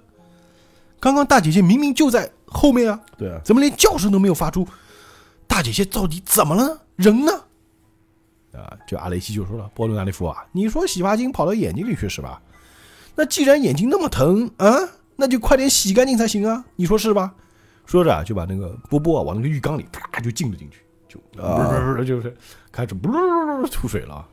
[1.00, 4.68] 刚刚大姐姐明明就在后面啊，对啊，怎么连叫声都没有发出？
[5.48, 6.80] 大姐姐到底怎么了呢？
[6.96, 7.32] 人呢？
[8.54, 12.42] 啊，这阿雷西就说了：“波伦纳利夫啊，你说洗发精跑到眼睛里去是吧？
[13.16, 14.68] 那既然眼睛那么疼啊，
[15.16, 17.34] 那就快点洗干净才行啊，你说是吧？”
[17.86, 22.36] 说着啊，就把那个波波啊往那个浴缸里啪就浸了进去，就啊就是
[22.72, 23.12] 开始不
[23.68, 24.26] 吐水了，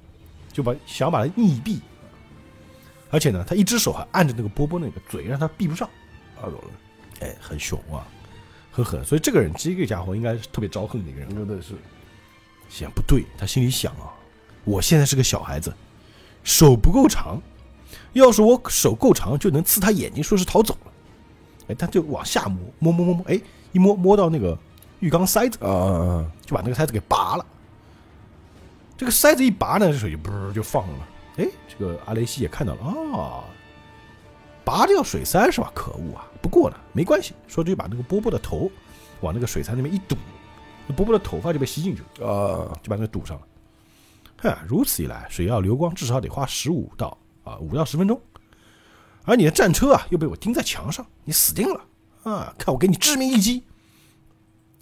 [0.52, 1.81] 就把想把它溺毙，
[3.11, 5.88] 而且呢，他一只手还按着那个波波那个嘴，让他闭不上。
[6.38, 6.70] 啊懂了，
[7.20, 8.07] 哎，很凶啊，
[8.70, 9.05] 很狠。
[9.05, 11.29] 所以这个人，这个家伙应该是特别招恨的一个人。
[11.35, 11.74] 真的是，
[12.68, 14.12] 想不对，他心里想啊，
[14.64, 15.74] 我现在是个小孩子，
[16.44, 17.40] 手不够长，
[18.12, 20.92] 要是我手够长，就能刺他眼睛，说是逃走了。
[21.68, 23.40] 哎，他就往下摸，摸摸摸摸，哎，
[23.72, 24.59] 一摸摸到那个
[25.00, 27.46] 浴缸塞子，啊啊啊，就把那个塞子给拔了。
[28.96, 31.09] 这个塞子一拔呢，这手就噗就放了。
[31.37, 32.83] 哎，这个阿雷西也看到了
[33.18, 33.44] 啊，
[34.66, 35.70] 拔掉水塞是吧？
[35.72, 36.26] 可恶啊！
[36.42, 38.68] 不过呢，没关系，说着就把那个波波的头
[39.20, 40.16] 往那个水塞那边一堵，
[40.88, 42.29] 那波波的头发就被吸进去了。
[42.29, 43.46] 啊，就把那个堵上了。
[44.38, 48.20] 哼，如此一来，水要流光至少得花十五到啊五到十分钟，
[49.24, 51.81] 而你的战车啊又被我钉在墙上，你死定了
[52.24, 52.52] 啊！
[52.59, 53.62] 看我给你致命一击！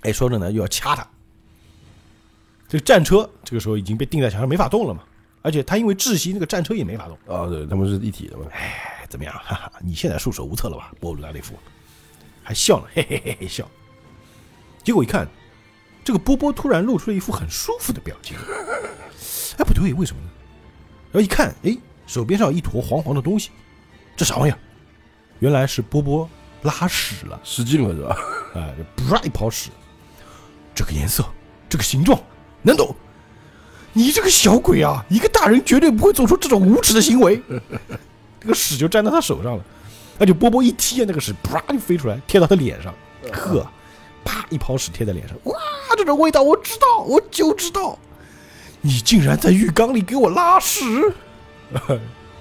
[0.01, 1.07] 哎，说着呢又要掐他。
[2.66, 5.03] 这个战车这个时候已经被钉在墙上，没法动了嘛。
[5.42, 7.18] 而且他因为窒息，那个战车也没法动。
[7.27, 9.33] 啊，对，他们是一体的嘛，哎，怎么样？
[9.46, 11.55] 哈哈，你现在束手无策了吧，波鲁纳雷夫？
[12.42, 13.64] 还笑呢，嘿嘿嘿嘿笑。
[14.83, 15.29] 结果一看，
[16.03, 18.37] 这个波波突然露出了一副很舒服的表情。
[19.57, 20.29] 哎，不对，为什么呢？
[21.12, 23.50] 然后一看，哎，手边上有一坨黄黄的东西，
[24.16, 24.59] 这啥玩意儿？
[25.38, 26.29] 原来是波波
[26.62, 27.40] 拉屎了。
[27.44, 28.16] 失禁了是吧？
[28.57, 29.70] 哎，就啪一泡屎，
[30.74, 31.24] 这个颜色，
[31.68, 32.20] 这个形状，
[32.62, 32.92] 难道
[33.92, 35.07] 你这个小鬼啊？
[35.09, 37.40] 一个大人绝对不会做出这种无耻的行为。
[38.44, 39.64] 这个屎就粘到他手上了，
[40.18, 42.94] 而且波波一踢，那个屎啪就飞出来，贴到他脸上，
[43.33, 43.66] 呵，
[44.22, 45.59] 啪一泡屎贴在脸上，哇，
[45.96, 47.98] 这种味道我知道，我就知道，
[48.83, 50.85] 你竟然在浴缸里给我拉屎！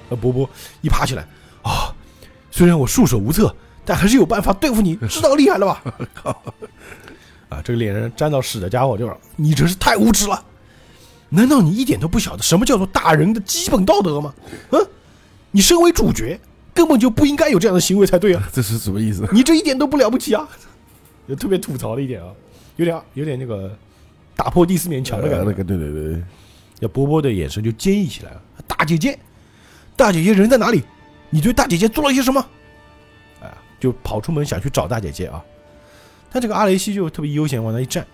[0.09, 0.49] 那波波
[0.81, 1.25] 一爬起来，
[1.61, 1.95] 啊，
[2.51, 5.81] 虽然我束手无策，但还是有办法对付你， 知道厉害了吧？
[7.47, 10.43] 啊，这个脸上沾到屎的家伙就说：“你真是太无耻了！
[11.29, 14.33] 难道你一点都不晓得什么叫做大人的基本道德吗？
[14.71, 14.87] 嗯，
[15.53, 16.37] 你身为主角，
[16.73, 18.43] 根本就不应该有这样的行为才对啊！
[18.51, 19.25] 这是什么意思？
[19.31, 20.45] 你这一点都不了不起啊！
[21.29, 22.29] 就特别吐槽的一点啊，
[22.75, 23.71] 有点有点那个
[24.35, 25.45] 打破第四面墙的感觉。
[25.45, 26.23] 呃那个对对对，
[26.79, 28.41] 那波波的眼神就坚毅起来了。
[28.67, 29.17] 大姐姐，
[29.95, 30.83] 大姐姐人在哪里？
[31.29, 32.45] 你对大姐姐做了些什么？
[33.41, 35.43] 哎，就跑出门想去找大姐姐啊。
[36.31, 38.05] 但这个阿雷西就特别悠闲往那一站，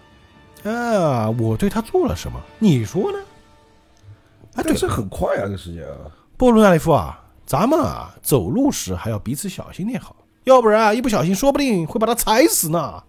[0.64, 2.38] 啊，我对他做了什么？
[2.60, 3.18] 你说呢？
[4.56, 7.18] 啊，对但，是很快啊，这时间啊，波鲁纳利夫啊，
[7.50, 13.04] 咱们啊走路时还要彼此小心点好，要不然啊一不小心说不定会把他踩死呢。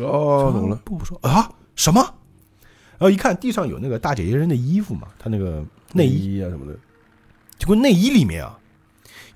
[0.00, 2.00] 哦，懂了，不不说啊什么？
[2.98, 6.76] 然后一看地上有那个大姐姐扔的衣服嘛，她那个内衣，啊什么的，
[7.56, 8.58] 结果内衣里面啊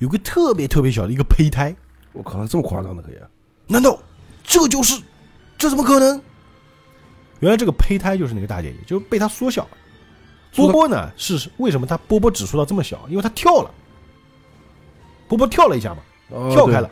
[0.01, 1.73] 有个特别特别小的一个胚胎，
[2.13, 3.29] 我靠，这么夸张的可以啊？
[3.69, 3.97] 难道
[4.43, 5.01] 这就是？
[5.57, 6.21] 这怎么可能？
[7.39, 9.71] 原来这个胚胎就是那个大姐姐，就被她缩小了。
[10.57, 13.07] 波波呢是为什么他波波只缩到这么小？
[13.09, 13.71] 因为他跳了，
[15.29, 16.91] 波波跳了一下嘛，哦跳开了，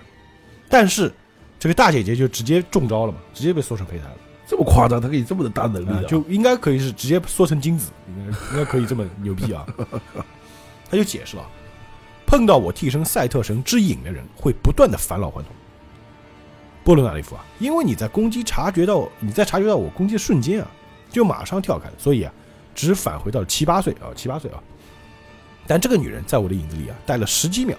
[0.68, 1.12] 但是
[1.58, 4.16] 这个大姐姐就直接中招了嘛，直接被缩成胚胎了。
[4.46, 9.66] 这么夸张，她可以这么的大能力啊啊？，就应该可以是直接缩成精子，应该应该可以这么牛逼啊！
[10.88, 11.44] 他就解释了，
[12.26, 15.52] 碰到我替身赛特神之影的人会不断的返老还童。
[16.84, 20.70] 波罗纳利夫啊，因为你在攻击察觉到你在察觉到我攻击的瞬间啊，
[21.10, 22.32] 就马上跳开了，所以啊，
[22.72, 24.62] 只返回到了七八岁啊，七八岁啊。
[25.66, 27.76] 但这个女人在我的影子里啊，待了十几秒，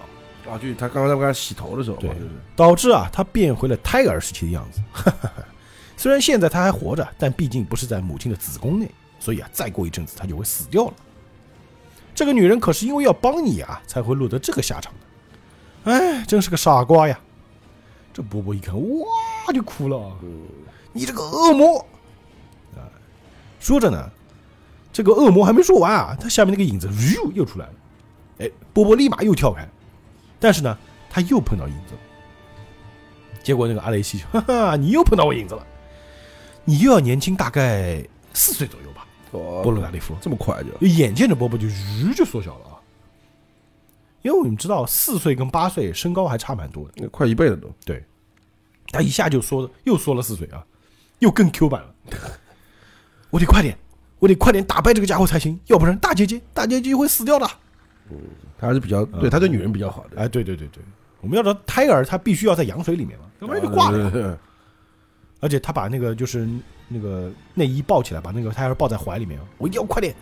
[0.48, 4.80] 啊，就他刚刚在帮他洗头的时候嘛，对就是导致啊，他变回了胎儿时期的样子。
[5.96, 10.94] 虽然现在他还活着，但毕竟不是在母亲的子宫内，所以啊，再过一阵子他就会死掉了。
[12.14, 15.92] 这个女人可是因为要帮你啊，才会落得这个下场的。
[15.92, 17.18] 哎，真是个傻瓜呀！
[18.12, 20.16] 这波波一看，哇，就哭了啊！
[20.92, 21.78] 你这个恶魔
[22.74, 22.82] 啊！
[23.60, 24.10] 说着呢，
[24.92, 27.72] 这个恶魔还没说完啊，他下面那个影子咻又出来了。
[28.38, 29.68] 哎，波波立马又跳开，
[30.38, 30.76] 但是呢，
[31.10, 32.00] 他又碰到影子了。
[33.42, 35.66] 结果那个阿雷西，哈哈，你又碰到我影子了，
[36.64, 39.06] 你又要年轻大概四岁左右吧？
[39.30, 42.76] 哦波罗达利夫，这么快就就眼见着波波就鱼就缩小了啊。
[44.22, 47.72] 因为我们知道四岁跟八岁身高还差蛮多的，快一倍了都。
[47.84, 48.04] 对，
[48.90, 50.64] 他一下就缩又缩了四岁啊，
[51.20, 51.94] 又更 Q 版了。
[53.30, 53.78] 我得快点，
[54.18, 57.48] 我得快点打败这个家伙才行，要不然大姐姐大姐姐会死掉的。
[58.58, 60.82] 他还是比较对他对女人比较好的，哎，对对对对，
[61.20, 64.38] 我们要知道胎儿他必须要在羊水里面嘛，要不然就挂了。
[65.40, 66.48] 而且他把那个就是
[66.88, 70.12] 那个内衣抱起来，把那个胎儿抱在怀里面，我一定要快点，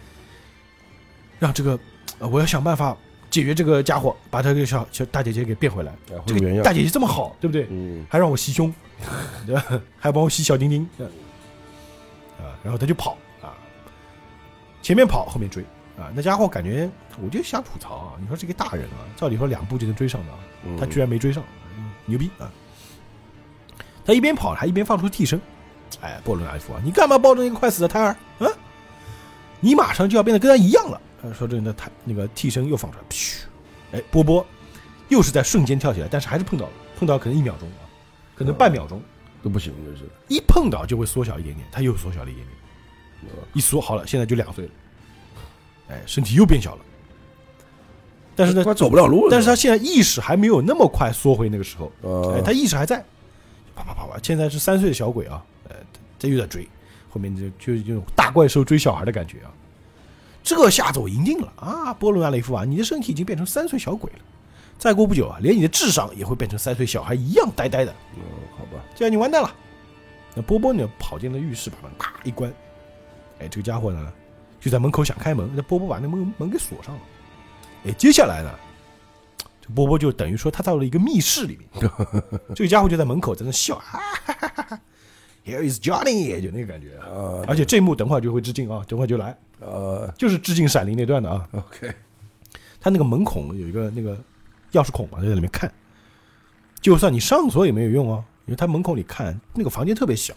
[1.38, 1.78] 让这个
[2.18, 2.94] 呃我要想办法
[3.30, 5.94] 解决这个家伙，把他这个小小大姐姐给变回来。
[6.06, 6.58] 对，这会原样。
[6.58, 7.66] 个大姐姐这么好，对不对？
[7.70, 8.70] 嗯，还让我吸胸，
[9.46, 9.64] 对吧？
[9.98, 10.82] 还帮我吸小丁丁，
[12.38, 13.56] 啊，然后他就跑啊，
[14.82, 15.64] 前面跑，后面追
[15.98, 16.88] 啊，那家伙感觉
[17.22, 20.32] 我就想吐槽啊，你说这个大人啊，照理说两步就能追上的
[20.78, 21.42] 他居然没追上，
[21.76, 22.50] 嗯牛逼啊！
[24.04, 25.40] 他一边跑还一边放出替身，
[26.00, 28.50] 哎，波伦纳利夫啊，你干嘛抱着那个快死的胎儿啊？
[29.60, 31.00] 你马上就要变得跟他一样了。
[31.22, 33.44] 啊说这个胎那个替身又放出来，噗，
[33.92, 34.46] 哎，波波
[35.08, 37.82] 又是在瞬间跳起来，但是还是碰到了，碰到可能一秒钟啊，
[38.34, 39.02] 可能半秒钟，
[39.42, 44.70] 都不行，就是一碰到就会缩小一点点，他又缩小了一点点，一缩好了，现在就两岁了，
[45.88, 46.80] 哎，身体又变小了。
[48.34, 49.28] 但是呢，他走不了路了。
[49.30, 53.02] 但是他现在意识还没有那么快缩回那个时候，呃哎，他意识还在，
[53.74, 55.76] 啪啪啪啪，现在是三岁的小鬼啊，呃，
[56.18, 56.68] 这又在追，
[57.08, 59.48] 后面就就就大怪兽追小孩的感觉啊，
[60.42, 64.18] 这下子我赢定了啊，波罗纳雷夫啊，你的身体已经变成三岁小鬼了，
[64.76, 68.22] 再过不久啊，连你的智商也会变成三岁小孩一样呆呆的，嗯，
[68.58, 69.54] 好吧，这样你完蛋了。
[70.34, 72.52] 那波波呢，跑进了浴室，把门啪一关，
[73.38, 74.12] 哎，这个家伙呢
[74.66, 77.00] 就在门口想开门，那波波把那门门给锁上了。
[77.84, 78.50] 哎，接下来呢，
[79.62, 81.88] 这波波就等于说他到了一个密室里面，
[82.52, 84.80] 这个家伙就在门口在那笑，哈哈哈哈哈
[85.44, 87.06] ，Here is Johnny， 就那个感觉啊。
[87.06, 91.48] 啊而且这一幕等会儿就会致敬啊，等会儿就来，呃就是致敬《闪灵》那段的啊。
[91.52, 91.94] ，OK，
[92.80, 94.16] 他那个门孔有一个那个
[94.72, 95.72] 钥匙孔嘛，就在里面看。
[96.80, 100.34] 就算你上锁也没有用哦，因为他门口里看那个房间特别小，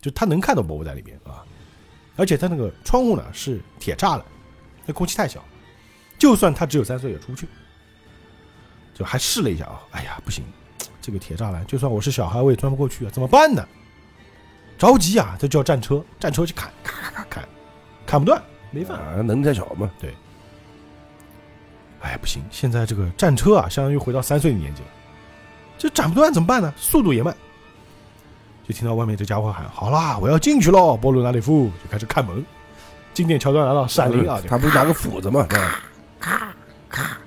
[0.00, 1.46] 就他能看到波波在里面啊。
[2.16, 4.24] 而且他那个窗户呢是铁栅栏，
[4.84, 5.44] 那空气太小，
[6.18, 7.46] 就算他只有三岁也出不去。
[8.94, 10.42] 就还试了一下啊，哎呀不行，
[11.02, 13.62] 这个铁栅栏，就算我是小孩我也钻不过去啊，怎么办呢？
[14.78, 17.48] 着急啊，他就叫战车，战车去砍，咔咔咔砍，
[18.06, 19.04] 砍不断，没办法。
[19.04, 20.14] 啊，能力太小嘛，对
[22.00, 24.88] 哎，不行，现在这个战车啊，相当于回到三岁的年纪了，
[25.76, 26.72] 这斩不断怎么办呢？
[26.78, 27.36] 速度也慢，
[28.66, 32.44] 就听到外面这家伙喊：“好啦，我要进去喽！”波鲁纳里夫就开始看门，
[33.14, 34.42] 经典桥段来了，闪灵啊！
[34.48, 36.52] 他不是拿个斧子嘛，咔
[36.90, 37.18] 咔？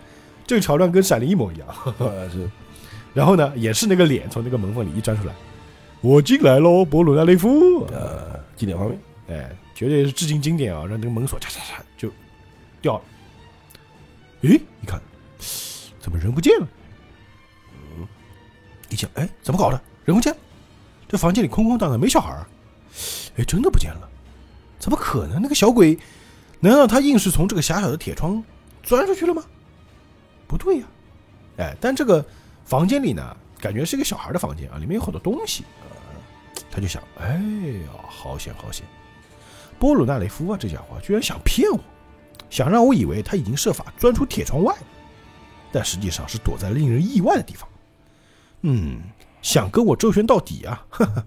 [0.45, 1.67] 这个桥段跟闪灵一模一样。
[1.99, 2.49] 呃是，
[3.13, 5.34] 然后呢，也是那个脸从那个门缝里一钻出来，
[6.02, 7.86] 我进来喽，波鲁纳雷夫。
[7.86, 8.99] 呃，经典画面，
[9.30, 10.86] 哎，绝对是致敬经典啊！
[10.86, 12.12] 让这个门锁嚓嚓嚓就
[12.82, 13.02] 掉了。
[14.41, 14.99] 咦，一看，
[16.02, 16.67] 怎么人不见了？
[17.97, 18.06] 嗯，
[18.89, 19.82] 一想，哎，怎么搞的？
[20.04, 20.39] 人不见了？
[21.10, 22.48] 这房间里空空荡荡，没小孩儿。
[23.36, 24.08] 哎，真的不见了？
[24.80, 25.41] 怎么可能？
[25.41, 25.98] 那个小鬼，
[26.60, 28.41] 难道他硬是从这个狭小的铁窗
[28.84, 29.43] 钻出去了吗？
[30.48, 30.86] 不对呀、
[31.58, 32.26] 哎，但这个
[32.63, 35.65] 房间里呢，感觉是一个小孩的房间啊，里面有很多东西。
[36.72, 37.34] 他就想，哎
[37.86, 38.86] 呀，好险好险！
[39.80, 41.80] 波鲁纳雷夫啊，这家伙居然想骗我，
[42.50, 44.76] 想让我以为他已经设法钻出铁窗外，
[45.72, 47.67] 但实际上是躲在令人意外的地方。
[48.62, 49.02] 嗯，
[49.41, 50.86] 想跟我周旋到底啊！
[50.89, 51.25] 哈哈，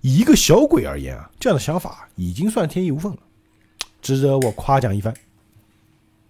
[0.00, 3.18] 以一个小鬼而言啊，这样的想法已经算天衣无缝了，
[4.02, 5.14] 值得我夸奖一番。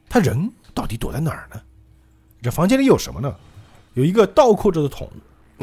[0.08, 1.60] 他人到底躲在哪儿呢？
[2.40, 3.34] 这房间里有什么呢？
[3.94, 5.10] 有一个倒扣着的桶，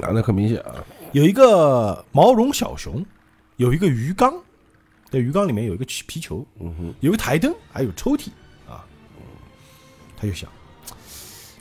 [0.02, 0.76] 啊，那很明显啊，
[1.14, 3.06] 有一个毛绒小熊，
[3.56, 4.34] 有一个鱼缸，
[5.10, 8.28] 在鱼缸里面有一个皮球，嗯哼，有个台灯，还有抽屉
[8.68, 8.86] 啊。
[10.18, 10.50] 他就想，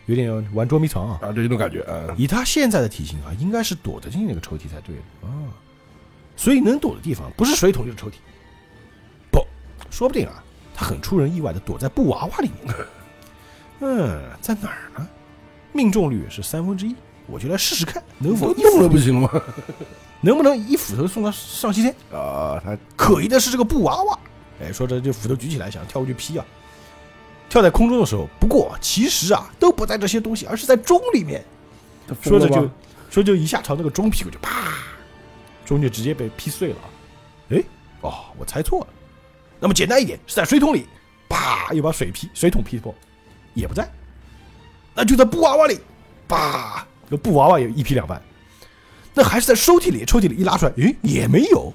[0.07, 1.19] 有点玩捉迷藏啊。
[1.23, 5.33] 啊，就这种感觉啊，以他现在的体型啊，应该是躲得进那个抽屉才对的啊。
[6.37, 8.15] 所以能躲的地方不是水桶就是抽屉，
[9.31, 9.41] 不，
[9.91, 10.43] 说不定啊，
[10.75, 12.75] 他很出人意外的躲在布娃娃里面。
[13.81, 15.09] 嗯，在哪儿呢？
[15.73, 16.95] 命中率是三分之一，
[17.27, 19.29] 我就来试试看，能否一用了不行吗？
[20.21, 21.95] 能不能一斧头送到上西天？
[22.13, 24.19] 啊，他可疑的是这个布娃娃，
[24.61, 26.45] 哎，说着就斧头举起来想跳过去劈啊，
[27.55, 31.45] 跳在空中的时候，不过其实啊都不在这些东西，而是在钟里面。
[32.21, 32.69] 说着就
[33.09, 34.73] 说就一下朝那个钟屁股就啪，
[35.65, 36.77] 钟就直接被劈碎了。
[37.51, 37.63] 哎，
[38.01, 38.89] 哦，我猜错了。
[39.61, 40.85] 那么简单一点，是在水桶里，
[41.29, 42.93] 啪，又把水劈水桶劈破，
[43.55, 43.89] 也不在。
[44.93, 45.79] 那就在布娃娃里，
[46.27, 48.21] 啪，这个布娃娃也一劈两半。
[49.15, 51.73] 那还是在抽屉里，抽屉里一拉出来，诶，也没有，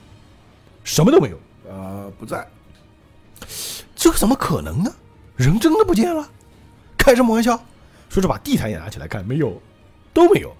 [0.83, 1.37] 什么都没有。
[1.73, 2.45] 啊不在，
[3.95, 4.93] 这个怎么可能呢？
[5.39, 6.29] 人真的不见了？
[6.97, 7.57] 开什么玩笑？
[8.09, 9.61] 说着把地毯也拿起来看，没有，
[10.13, 10.53] 都没有。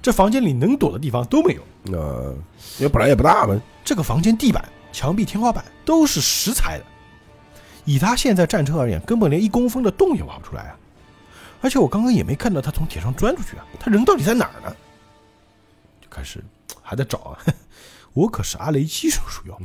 [0.00, 1.62] 这房间里能躲的地方都没有。
[1.92, 2.32] 呃，
[2.78, 6.84] 因为本来也不大嘛，这个房间地板、墙壁、天花板都是石材的，
[7.84, 10.78] 以他现在战车而言，根本连一公分的洞也挖不出来啊！
[11.60, 14.76] 而且我刚刚也没看到他从铁上钻出去啊，他人到底在哪儿呢？
[16.00, 16.40] 就开始
[16.80, 17.38] 还在找啊！
[18.14, 19.60] 我可是阿雷基叔叔哟，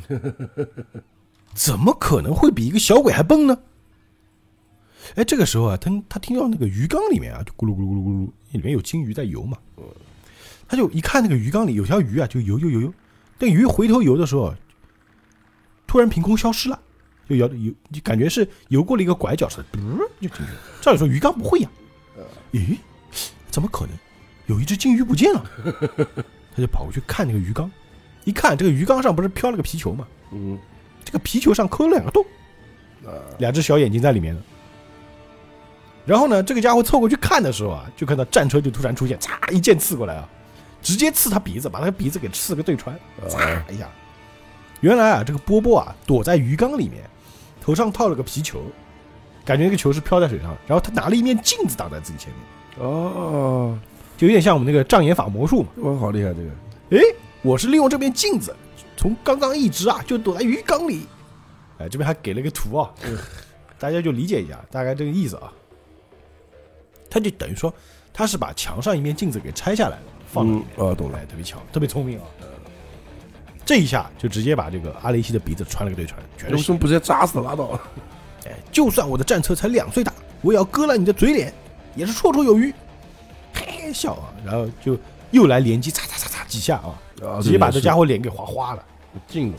[1.54, 3.56] 怎么可能会比一个小鬼还笨呢？
[5.16, 9.58] 哎，这个时候啊，他他听到那个鱼缸里面啊，就咕噜咕噜咕噜咕噜，里面有金鱼在游嘛，
[10.68, 12.94] 他就一看那个鱼缸里有条鱼啊，就游游游游，
[13.40, 14.54] 那鱼回头游的时候，
[15.86, 16.80] 突然凭空消失了，
[17.30, 19.66] 就游游，就感觉是游过了一个拐角似的，
[20.20, 20.60] 就进去了。
[20.82, 21.70] 照理说鱼缸不会呀、
[22.52, 22.78] 咦，
[23.52, 23.96] 怎么可能？
[24.48, 25.44] 有一只金鱼不见了，
[26.56, 27.72] 他就跑过去看那个鱼缸，
[28.24, 30.08] 一看这个鱼缸上不是飘了个皮球嘛？
[30.32, 30.58] 嗯，
[31.04, 32.24] 这个皮球上抠了两个洞，
[33.06, 34.42] 啊，两只小眼睛在里面呢。
[36.06, 40.30] 然后呢，这个家伙凑过去看的时候啊，就看到战车就突然出现，嚓一剑刺过来啊，
[40.82, 42.96] 直接刺他鼻子，把他鼻子给刺个对穿，
[43.28, 43.90] 嚓一下。
[44.82, 47.04] 原来啊，这个波波啊躲在鱼缸里面，
[47.60, 48.62] 头上套了个皮球，
[49.44, 53.76] 感觉那个球是飘在水上，然后他拿了一面镜子挡在自己前面，哦，
[54.16, 55.70] 就有点像我们那个障眼法魔术嘛。
[55.78, 56.50] 哇，好厉害这个，
[57.02, 58.56] 诶，我是利用这面镜子，
[58.96, 61.08] 从刚刚一直啊就躲在鱼缸里。
[61.80, 62.92] 哎，这边还给了个图啊，
[63.80, 65.52] 大家就理解一下，大概这个意思啊。
[67.16, 67.74] 他就等于说，
[68.12, 70.66] 他是把墙上一面镜子给拆下来了，放到里面。
[70.78, 72.26] 嗯哦懂了哎，特别巧，特别聪明啊。
[73.66, 76.56] 这一下就直接把这个阿雷西的鼻子穿了个对穿，全是血。
[76.58, 77.80] 为什么不直接扎死拉倒？
[78.46, 81.54] 哎，就算我的战车才两岁大，我也要割烂你的嘴脸，
[81.96, 82.70] 也是绰绰有余。
[83.54, 85.00] 嘿嘿笑啊，然后就
[85.32, 88.84] 又来连击，擦擦擦擦几下啊，啊，直接把这家伙伙脸给划花了。
[89.26, 89.58] 进了，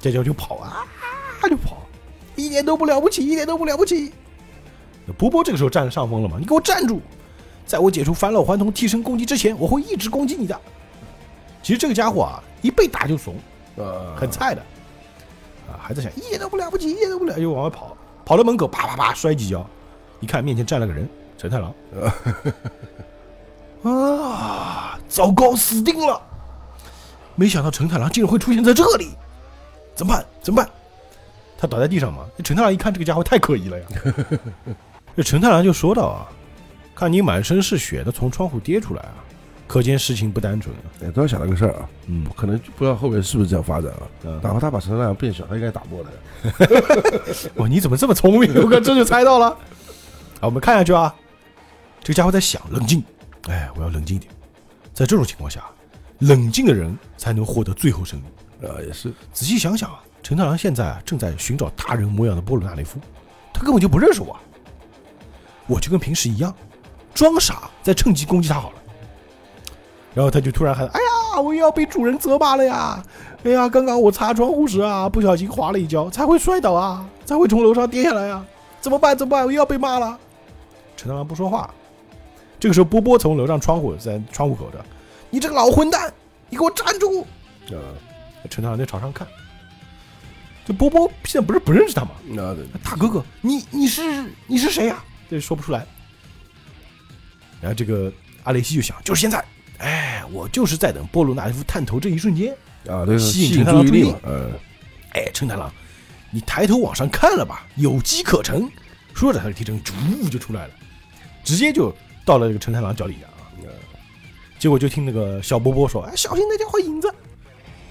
[0.00, 0.84] 这家伙就跑啊，
[1.48, 1.86] 就跑，
[2.34, 4.12] 一点都不了不起，一点都不了不起。
[5.06, 6.36] 那波波这个时候占了上风了嘛？
[6.38, 7.00] 你给我站住！
[7.64, 10.60] 在我解除返老还童替身攻击之前，我会一直攻击你的。
[11.62, 13.34] 其实这个家伙啊，一被打就怂，
[13.74, 14.60] 呃，很菜的，
[15.68, 19.68] 啊，还在想一点都不了不起，一点都不了，就往外跑，跑到门口啪啪啪摔几跤，
[20.20, 21.74] 一看面前站了个人，陈太郎。
[23.82, 26.20] 啊，糟糕，死定了！
[27.34, 29.10] 没想到陈太郎竟然会出现在这里，
[29.94, 30.24] 怎么办？
[30.40, 30.70] 怎么办？
[31.58, 32.24] 他倒在地上嘛。
[32.36, 33.86] 这陈太郎一看这个家伙太可疑了呀。
[35.16, 36.28] 这陈太郎就说道啊，
[36.94, 39.24] 看你满身是血的从窗户跌出来啊，
[39.66, 40.82] 可见事情不单纯啊。
[41.02, 44.02] 哎，突然想到个事儿啊，嗯，可能不知道后面是不是这样发展啊。
[44.24, 47.50] 嗯哪怕他把陈太郎变小，他应该打不过的。
[47.56, 48.52] 哇，你怎么这么聪明？
[48.62, 49.46] 我哥这就猜到了。
[49.48, 51.14] 啊，我们看下去啊，
[52.02, 53.02] 这个家伙在想，冷静。
[53.48, 54.30] 哎，我要冷静一点。
[54.92, 55.64] 在这种情况下，
[56.18, 58.66] 冷静的人才能获得最后胜利。
[58.66, 63.00] 啊，也是，仔细想想啊，陈太郎现在啊正在寻找大人模样的波鲁纳雷夫，
[63.54, 64.40] 他根本就不认识我啊。
[65.66, 66.54] 我就跟平时一样，
[67.14, 68.76] 装傻，再趁机攻击他好了。
[70.14, 73.02] 然后他就突然喊：“哎呀，我又要被主人责骂了呀！
[73.44, 78.44] 哎呀，刚刚我擦窗户时啊，不小心滑了一跤，才会摔倒啊，才会从楼上跌下来啊！
[78.80, 79.16] 怎么办？
[79.16, 79.44] 怎么办？
[79.44, 80.18] 我又要被骂了。”
[80.96, 81.68] 陈大郎不说话。
[82.58, 84.82] 这个时候，波波从楼上窗户在窗户口的
[85.28, 86.10] ：“你这个老混蛋，
[86.48, 87.26] 你给我站住！”
[87.70, 87.78] 呃，
[88.48, 89.28] 陈大郎在朝上看，
[90.64, 92.12] 这波波现在不是不认识他吗？
[92.82, 95.86] 大哥哥，你你是你是谁呀、这说不出来。
[97.60, 98.12] 然后这个
[98.44, 99.44] 阿雷西就想，就是现在，
[99.78, 102.54] 哎，我就是在等波罗纳雷夫探头这一瞬间。
[102.88, 104.52] 啊，对，吸引吸引陈太郎注意力嘛，嗯，
[105.10, 105.72] 哎，陈太郎，
[106.30, 108.70] 你抬头往上看了吧，有机可乘。
[109.14, 109.80] 说着，他的提成
[110.20, 110.74] 呜就出来了，
[111.42, 111.90] 直接就
[112.24, 113.48] 到了这个陈太郎脚底下啊。
[114.58, 117.12] 结果就听那个小波波说：“哎，小心那家伙影子。”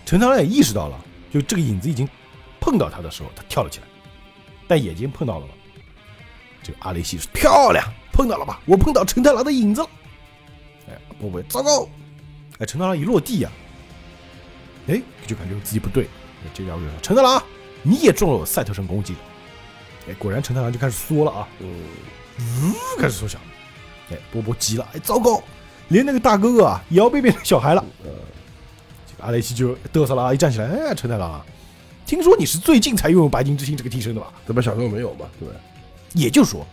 [0.05, 2.07] 陈太郎也意识到了，就这个影子已经
[2.59, 3.85] 碰到他的时候，他跳了起来，
[4.67, 5.53] 但眼睛碰到了吗？
[6.65, 8.59] 这个阿雷西说：“漂亮，碰到了吧？
[8.65, 9.89] 我碰到陈太郎的影子了。”
[10.89, 11.87] 哎，波波，糟糕！
[12.57, 13.51] 哎，陈太郎一落地呀、
[14.87, 16.07] 哎，就感觉自己不对。
[16.55, 17.43] 这家伙就说：“陈太郎，
[17.83, 19.13] 你也中了我赛特神攻击。”
[20.09, 21.67] 哎，果然陈太郎就开始缩了啊，嗯，
[22.39, 23.37] 呜，开始缩小。
[24.09, 25.43] 哎，波波急了，哎，糟糕，
[25.89, 27.85] 连那个大哥哥啊也要被变成小孩了。
[29.07, 31.45] 这个阿雷西就嘚瑟了啊，一站起来，哎，陈太郎啊，
[32.05, 34.31] 听说你是最近才拥有白金之星这个替身的吧？
[34.45, 35.55] 怎么小时候没有嘛，对吧？
[36.15, 36.65] 也就是说，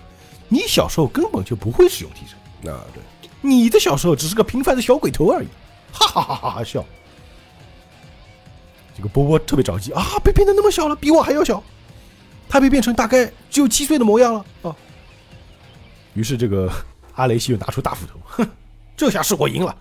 [0.49, 3.03] 你小时候根本就不会使用替身，啊，对，
[3.43, 5.49] 你的小时候只是个平凡的小鬼头而已，
[5.93, 6.85] 哈哈哈哈哈笑。
[8.97, 11.63] 这个波波特别着急啊，被变得那么小了，比我还要小，
[12.49, 14.77] 他被变成大概只有七岁的模样了啊。
[16.15, 16.71] 于是这个
[17.15, 18.47] 阿雷西又拿出大斧头，哼，
[18.97, 19.75] 这下是我赢了。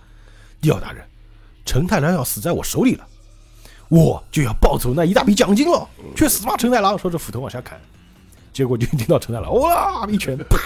[0.60, 1.04] 迪奥大人，
[1.64, 3.06] 陈太郎要死在我手里了，
[3.88, 5.86] 我就要抱走那一大笔奖金了。
[6.16, 6.98] 去死吧，陈太郎！
[6.98, 7.78] 说着斧头往下砍，
[8.52, 10.58] 结果就听到陈太郎哇一拳，啪，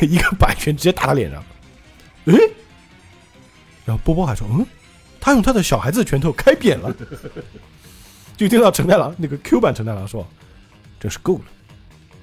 [0.00, 1.42] 一个摆拳直接打他脸上。
[2.24, 2.34] 诶，
[3.84, 4.66] 然后波波还说，嗯，
[5.20, 6.94] 他用他的小孩子拳头开扁了。
[8.36, 10.26] 就听到陈太郎那个 Q 版陈太郎说，
[10.98, 11.44] 真是够了，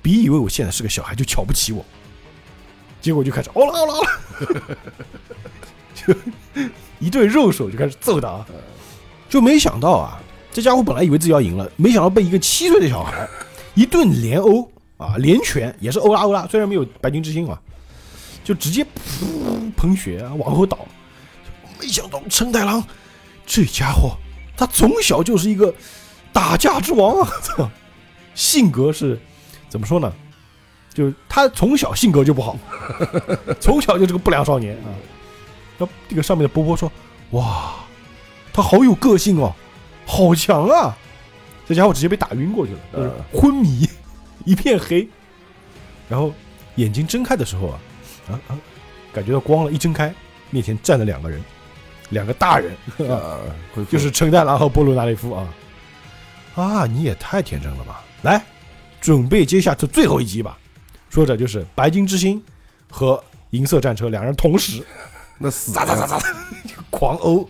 [0.02, 1.86] 别以为我现在是个小孩就瞧不起我。
[3.00, 4.78] 结果就开始哦啦哦啦哦啦，
[5.96, 6.14] 就
[7.00, 8.46] 一对肉手就开始揍他！
[9.30, 13.26] 就没想到啊，这家伙本来以为自己要赢了，没想到被一个七岁的小孩
[13.76, 17.60] 一顿连殴啊，连拳也是欧拉欧拉，虽然没有白金之星啊，
[18.44, 20.78] 就直接噗喷血啊往后倒。
[21.80, 22.84] 没想到陈太郎
[23.46, 24.18] 这家伙，
[24.58, 25.74] 他从小就是一个
[26.34, 27.32] 打架之王啊！
[27.42, 27.70] 操，
[28.36, 29.18] 性格是
[29.70, 30.12] 怎么说呢？
[30.94, 32.58] 就他从小性格就不好，
[33.62, 34.92] 从小就是个不良少年啊。
[35.78, 36.92] 那这个上面的波波说
[37.32, 37.76] ：“哇，
[38.52, 39.56] 他好有个性哦，
[40.06, 40.98] 好强啊！”
[41.70, 43.88] 这家伙直接被打晕过去了，就是昏迷，
[44.44, 45.08] 一片黑。
[46.10, 46.34] 然后
[46.78, 47.80] 眼睛睁开的时候啊，
[48.28, 48.58] 啊啊，
[49.14, 50.12] 感觉到光了，一睁开，
[50.50, 51.40] 面前站了两个人，
[52.10, 52.76] 两个大人，
[53.88, 55.48] 就是陈太郎和波罗纳雷夫啊。
[56.56, 58.04] 啊，你也太天真了吧！
[58.24, 58.44] 来，
[59.00, 60.58] 准备接下这最后一击吧。
[61.08, 62.44] 说着就是白金之星
[62.90, 64.84] 和银色战车两人同时
[65.38, 66.20] 那死咋咋咋咋
[66.90, 67.48] 狂殴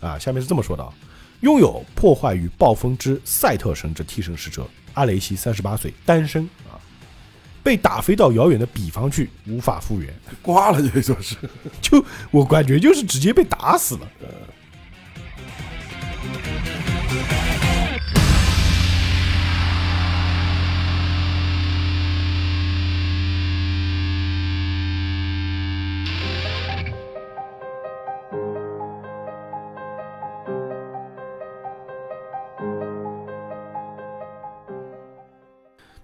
[0.00, 0.18] 啊！
[0.18, 0.92] 下面是这么说的啊：
[1.40, 6.74] 拥有破坏与暴风之赛特神之替身使者阿雷西三十八岁，单身啊，
[7.62, 10.12] 被打飞到遥远的彼方去，无法复原。
[10.42, 11.36] 挂了，就说是
[11.80, 14.08] 就我感觉就是直接被打死了。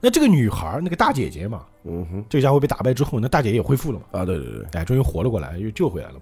[0.05, 6.21] 那这个女孩儿，那个大姐姐嘛，嗯哼，这个家伙被打败之后，那大姐姐也恢复了嘛，啊，对对对，哎，终于活了过来，又救回来了嘛。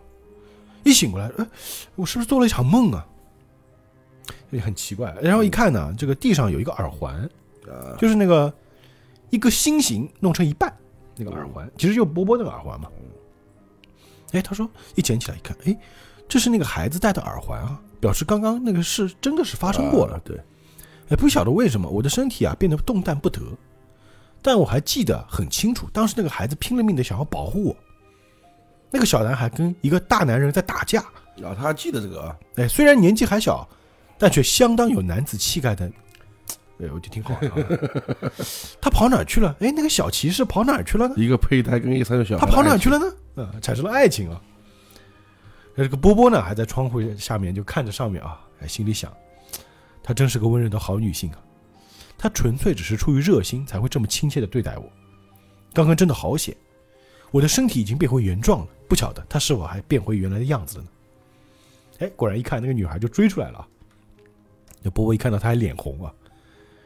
[0.85, 1.47] 一醒过来，哎，
[1.97, 3.05] 我是不是做了一场梦啊？
[4.51, 5.13] 也很奇怪。
[5.21, 7.29] 然后一看呢，这个地上有一个耳环，
[7.67, 8.55] 啊，就是那个
[9.31, 10.73] 一个心形弄成一半
[11.17, 12.89] 那个耳环，其实就波波那个耳环嘛。
[14.31, 15.77] 哎，他说一捡起来一看，哎，
[16.29, 20.15] 这是那个孩子戴的耳环啊，表示刚刚那个事真的是发生过了。
[20.15, 20.41] 啊对，
[21.09, 23.41] 哎，不晓得为什么我的身体啊变得动弹不得，
[24.43, 27.77] 但我还记得很清楚，当时那个孩子拼了命的想要保护我，
[28.91, 31.01] 那个小男孩跟一个大男人在打架，
[31.45, 33.67] 啊，他还记得这个啊，哎，虽然年纪还小，
[34.19, 35.87] 但却相当有男子气概的，
[36.81, 37.41] 哎，我就挺好、啊。
[38.83, 39.55] 他跑哪儿去了？
[39.61, 41.15] 哎，那个小骑士跑哪儿去了呢？
[41.17, 42.99] 一个胚胎跟一个三岁小孩，他跑哪儿去了？
[42.99, 43.45] 呢？
[43.45, 44.41] 啊，产生了爱情啊。
[45.75, 49.11] 那这个波波呢，还在窗户下面就看着上面啊，哎，心里想，
[50.03, 51.39] 她真是个温柔的好女性啊。
[52.23, 54.89] 她纯粹只是出于热心才会这么亲切的对待我。
[55.75, 56.57] 刚刚真的好险，
[57.33, 60.91] 我的身体已经变回原状了，不晓得他是否还变回原来的样子了呢？
[61.99, 63.67] 哎，果然一看那个女孩就追出来了啊。
[64.83, 66.15] 那波波一看到她还脸红啊。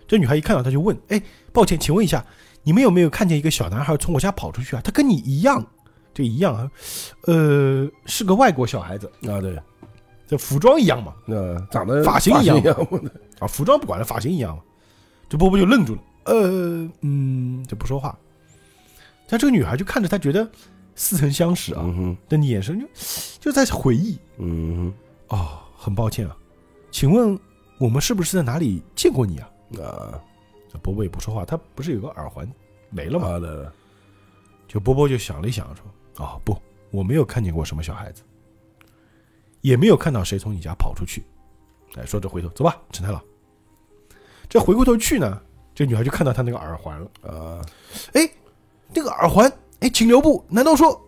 [0.09, 1.23] 这女孩一看到他就问：“哎，
[1.53, 2.25] 抱歉，请问一下，
[2.63, 4.81] 你们有没有看见一个小男孩从我家跑出去啊？
[4.83, 5.63] 他跟你一样，
[6.15, 6.71] 就一样啊，
[7.27, 9.61] 呃，是个外国小孩子，啊，对，
[10.27, 12.75] 这服装一样嘛，那长得发型一样一样
[13.41, 14.63] 啊，服装不管了，发型一样嘛。
[15.29, 18.17] 这波波就愣住了，呃，嗯，就不说话。
[19.29, 20.49] 但这个女孩就看着他，觉得
[20.95, 21.85] 似曾相识啊，
[22.29, 22.87] 但眼神就
[23.41, 24.19] 就在回忆。
[24.39, 24.93] 嗯
[25.29, 26.37] 哦，很抱歉啊，
[26.91, 27.39] 请问
[27.79, 29.51] 我们是不是在哪里见过你啊？
[29.75, 30.21] 哼，啊，
[30.69, 32.49] 这波波也不说话，他不是有个耳环
[32.91, 33.41] 没了吗？
[34.69, 35.85] 就波波就想了一想，说
[36.25, 36.57] ：“哦，不，
[36.91, 38.23] 我没有看见过什么小孩子，
[39.61, 41.25] 也没有看到谁从你家跑出去。”
[41.97, 43.21] 哎，说着回头走吧，陈太郎。
[44.49, 45.41] 这回过头去呢，
[45.75, 47.11] 这女孩就看到他那个耳环了。
[47.23, 47.61] 啊，
[48.13, 48.29] 哎，
[48.95, 50.45] 那个耳环，哎，请留步。
[50.49, 51.01] 难道说，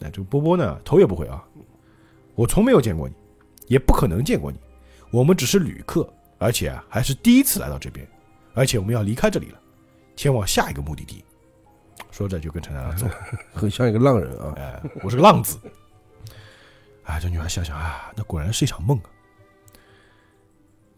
[0.00, 1.44] 哎，这个波波呢，头也不回啊，
[2.34, 3.14] 我从没有见过你，
[3.66, 4.58] 也不可能见过你。
[5.10, 6.08] 我们只是旅客，
[6.38, 8.06] 而且啊，还是第一次来到这边，
[8.54, 9.60] 而且我们要离开这里了，
[10.16, 11.24] 前往下一个目的地。
[12.10, 13.06] 说着就跟陈太郎走。
[13.54, 15.58] 很像一个浪人啊，哎，我是个浪子。
[17.04, 19.10] 哎，这女孩想想啊，那果然是一场梦啊。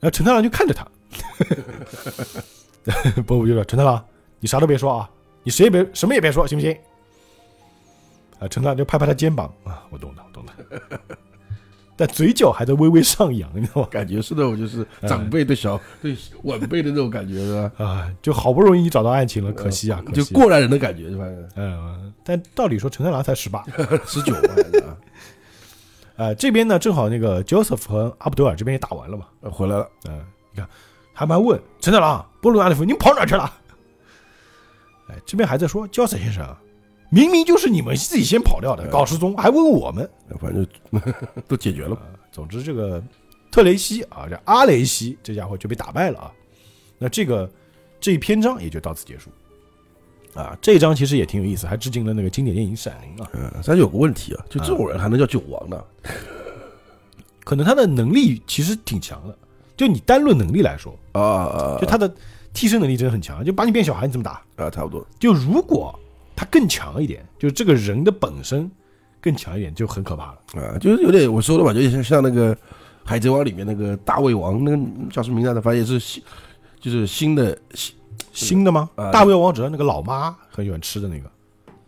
[0.01, 0.87] 然后陈太郎就看着他，
[3.27, 4.03] 波波就说：“陈太郎，
[4.41, 5.09] 你啥都别说啊，
[5.43, 6.77] 你谁也别什么也别说，行不行？
[8.39, 10.53] 啊，陈太郎就拍拍他肩膀啊，我懂了，我懂了。
[11.95, 13.89] 但嘴角还在微微上扬，你知道吗？
[13.91, 17.71] 感觉是那种就是长辈对小对晚辈的那种感觉是吧？
[17.85, 21.25] 啊，就好不容易找到爱情了，可惜啊，可就过来人的感觉是吧？
[21.55, 23.63] 嗯，但道理说陈太郎才十八，
[24.07, 24.41] 十九嘛
[24.89, 24.97] 啊，
[26.17, 30.69] 呃，这边呢正好那个 Joseph 和阿布德尔这边也打完了嘛，呃回来了，嗯、你看
[31.29, 33.53] 还问陈太郎、波鲁纳里夫，你们跑哪去了？
[35.09, 36.59] 哎，这边还在说焦塞先生啊，
[37.11, 40.09] 明明就是你们自己先跑掉的，搞失踪，还问我们。
[40.41, 40.67] 反正
[41.49, 41.97] 都解决了。
[42.31, 43.03] 总之，这个
[43.51, 46.33] 特雷西啊，这阿雷西这家伙就被打败了啊。
[46.99, 47.51] 那这个
[48.01, 49.31] 这一篇章也就到此结束
[50.35, 50.57] 啊。
[50.63, 53.29] 这一章其实也挺有意思，还致敬了那个经典电影《闪灵》啊。
[53.35, 55.85] 嗯，但是有个问题啊，就这种人还能叫九王呢？
[57.45, 59.37] 可能他的能力其实挺强的，
[59.77, 62.13] 就你单论能力来说，啊啊，就他的
[62.53, 64.43] 替身能力真的很强，就把你变小孩，你怎么打？
[64.57, 65.99] 啊差不多，就如果
[66.37, 68.71] 他更强一点，就是这个人的本身
[69.21, 70.39] 更强一点，就很可怕了。
[70.63, 72.55] 啊，就是有点我说的嘛，就像像那个
[73.05, 74.79] 《海贼王》里面那个大胃王，那个
[75.11, 75.61] 叫什么名字来着？
[75.63, 76.23] 反正也是新，
[76.81, 77.95] 就是新的新，
[78.33, 78.91] 新的吗？
[78.97, 81.31] 啊大胃王主要那个老妈很喜欢吃的那个，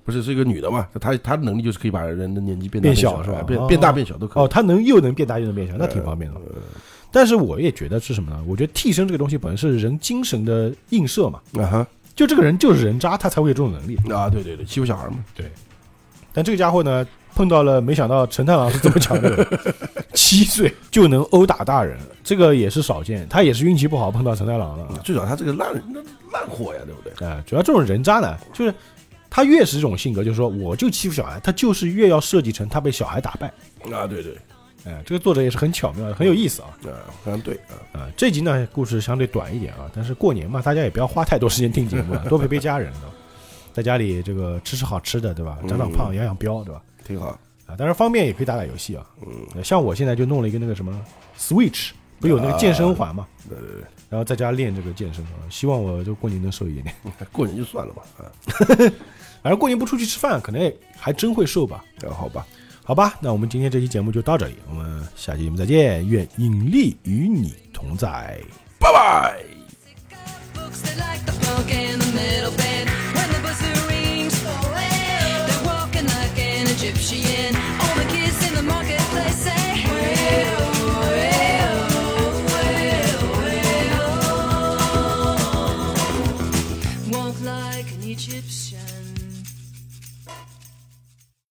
[0.05, 0.87] 不是是一个女的嘛？
[1.01, 4.45] 她她的能力就是可以把人的年纪变大变小是吧哦变变大变小都可以。
[4.45, 6.41] 哦，她能又能变大又能变小，那挺方便的。
[7.11, 8.43] 但是我也觉得是什么呢？
[8.47, 13.97] 我觉得替身这个东西本身是人精神的映射嘛，啊哈就这个人就是人渣，他才会有这种能力。
[14.13, 15.47] 啊，对对对，欺负小孩嘛，对
[16.33, 19.47] 但这个家伙呢，碰到了没想到陈太郎是这么强的人，
[20.15, 23.25] 七岁就能殴打大人，这个也是少见。
[23.29, 24.99] 他也是运气不好碰到陈太郎了啊。
[25.05, 26.01] 最主要他这个烂那
[26.33, 27.27] 烂货呀，对不对？
[27.29, 28.75] 哎，主要这种人渣呢，就是
[29.35, 33.49] 他越是这种性格，就是说我就欺负小孩，他就是越要设计成他被小孩打败。
[33.93, 34.39] 啊，对对，
[34.85, 36.69] 哎，这个作者也是很巧妙的，很有意思啊。
[36.85, 43.11] 啊，非常对啊，啊，这集呢故事相对短一点啊，但是过年嘛，大家也不要花太多时间听节目了， 多陪陪家人，啊？
[43.73, 45.59] 在家里这个吃吃好吃的，对吧？
[45.67, 46.81] 长长胖，养养膘，对吧？
[47.05, 47.37] 挺好。
[47.67, 49.05] 啊，当然方便也可以打打游戏啊。
[49.27, 50.97] 嗯，像我现在就弄了一个那个什么
[51.37, 53.81] Switch，不有那个健身环嘛，对对对，
[54.11, 56.95] 然后在家练这个健身啊，希望我就过年能瘦一点点。
[57.33, 58.31] 过年就算了吧，啊，
[59.45, 61.85] 反正过年不出去吃饭，可能也还真会瘦吧。
[62.03, 62.47] 啊好吧，
[62.83, 68.41] 好吧，那我们今天这期节目就到这里，我们下期节目再见，愿引力与你同在。
[68.81, 69.45] 拜拜。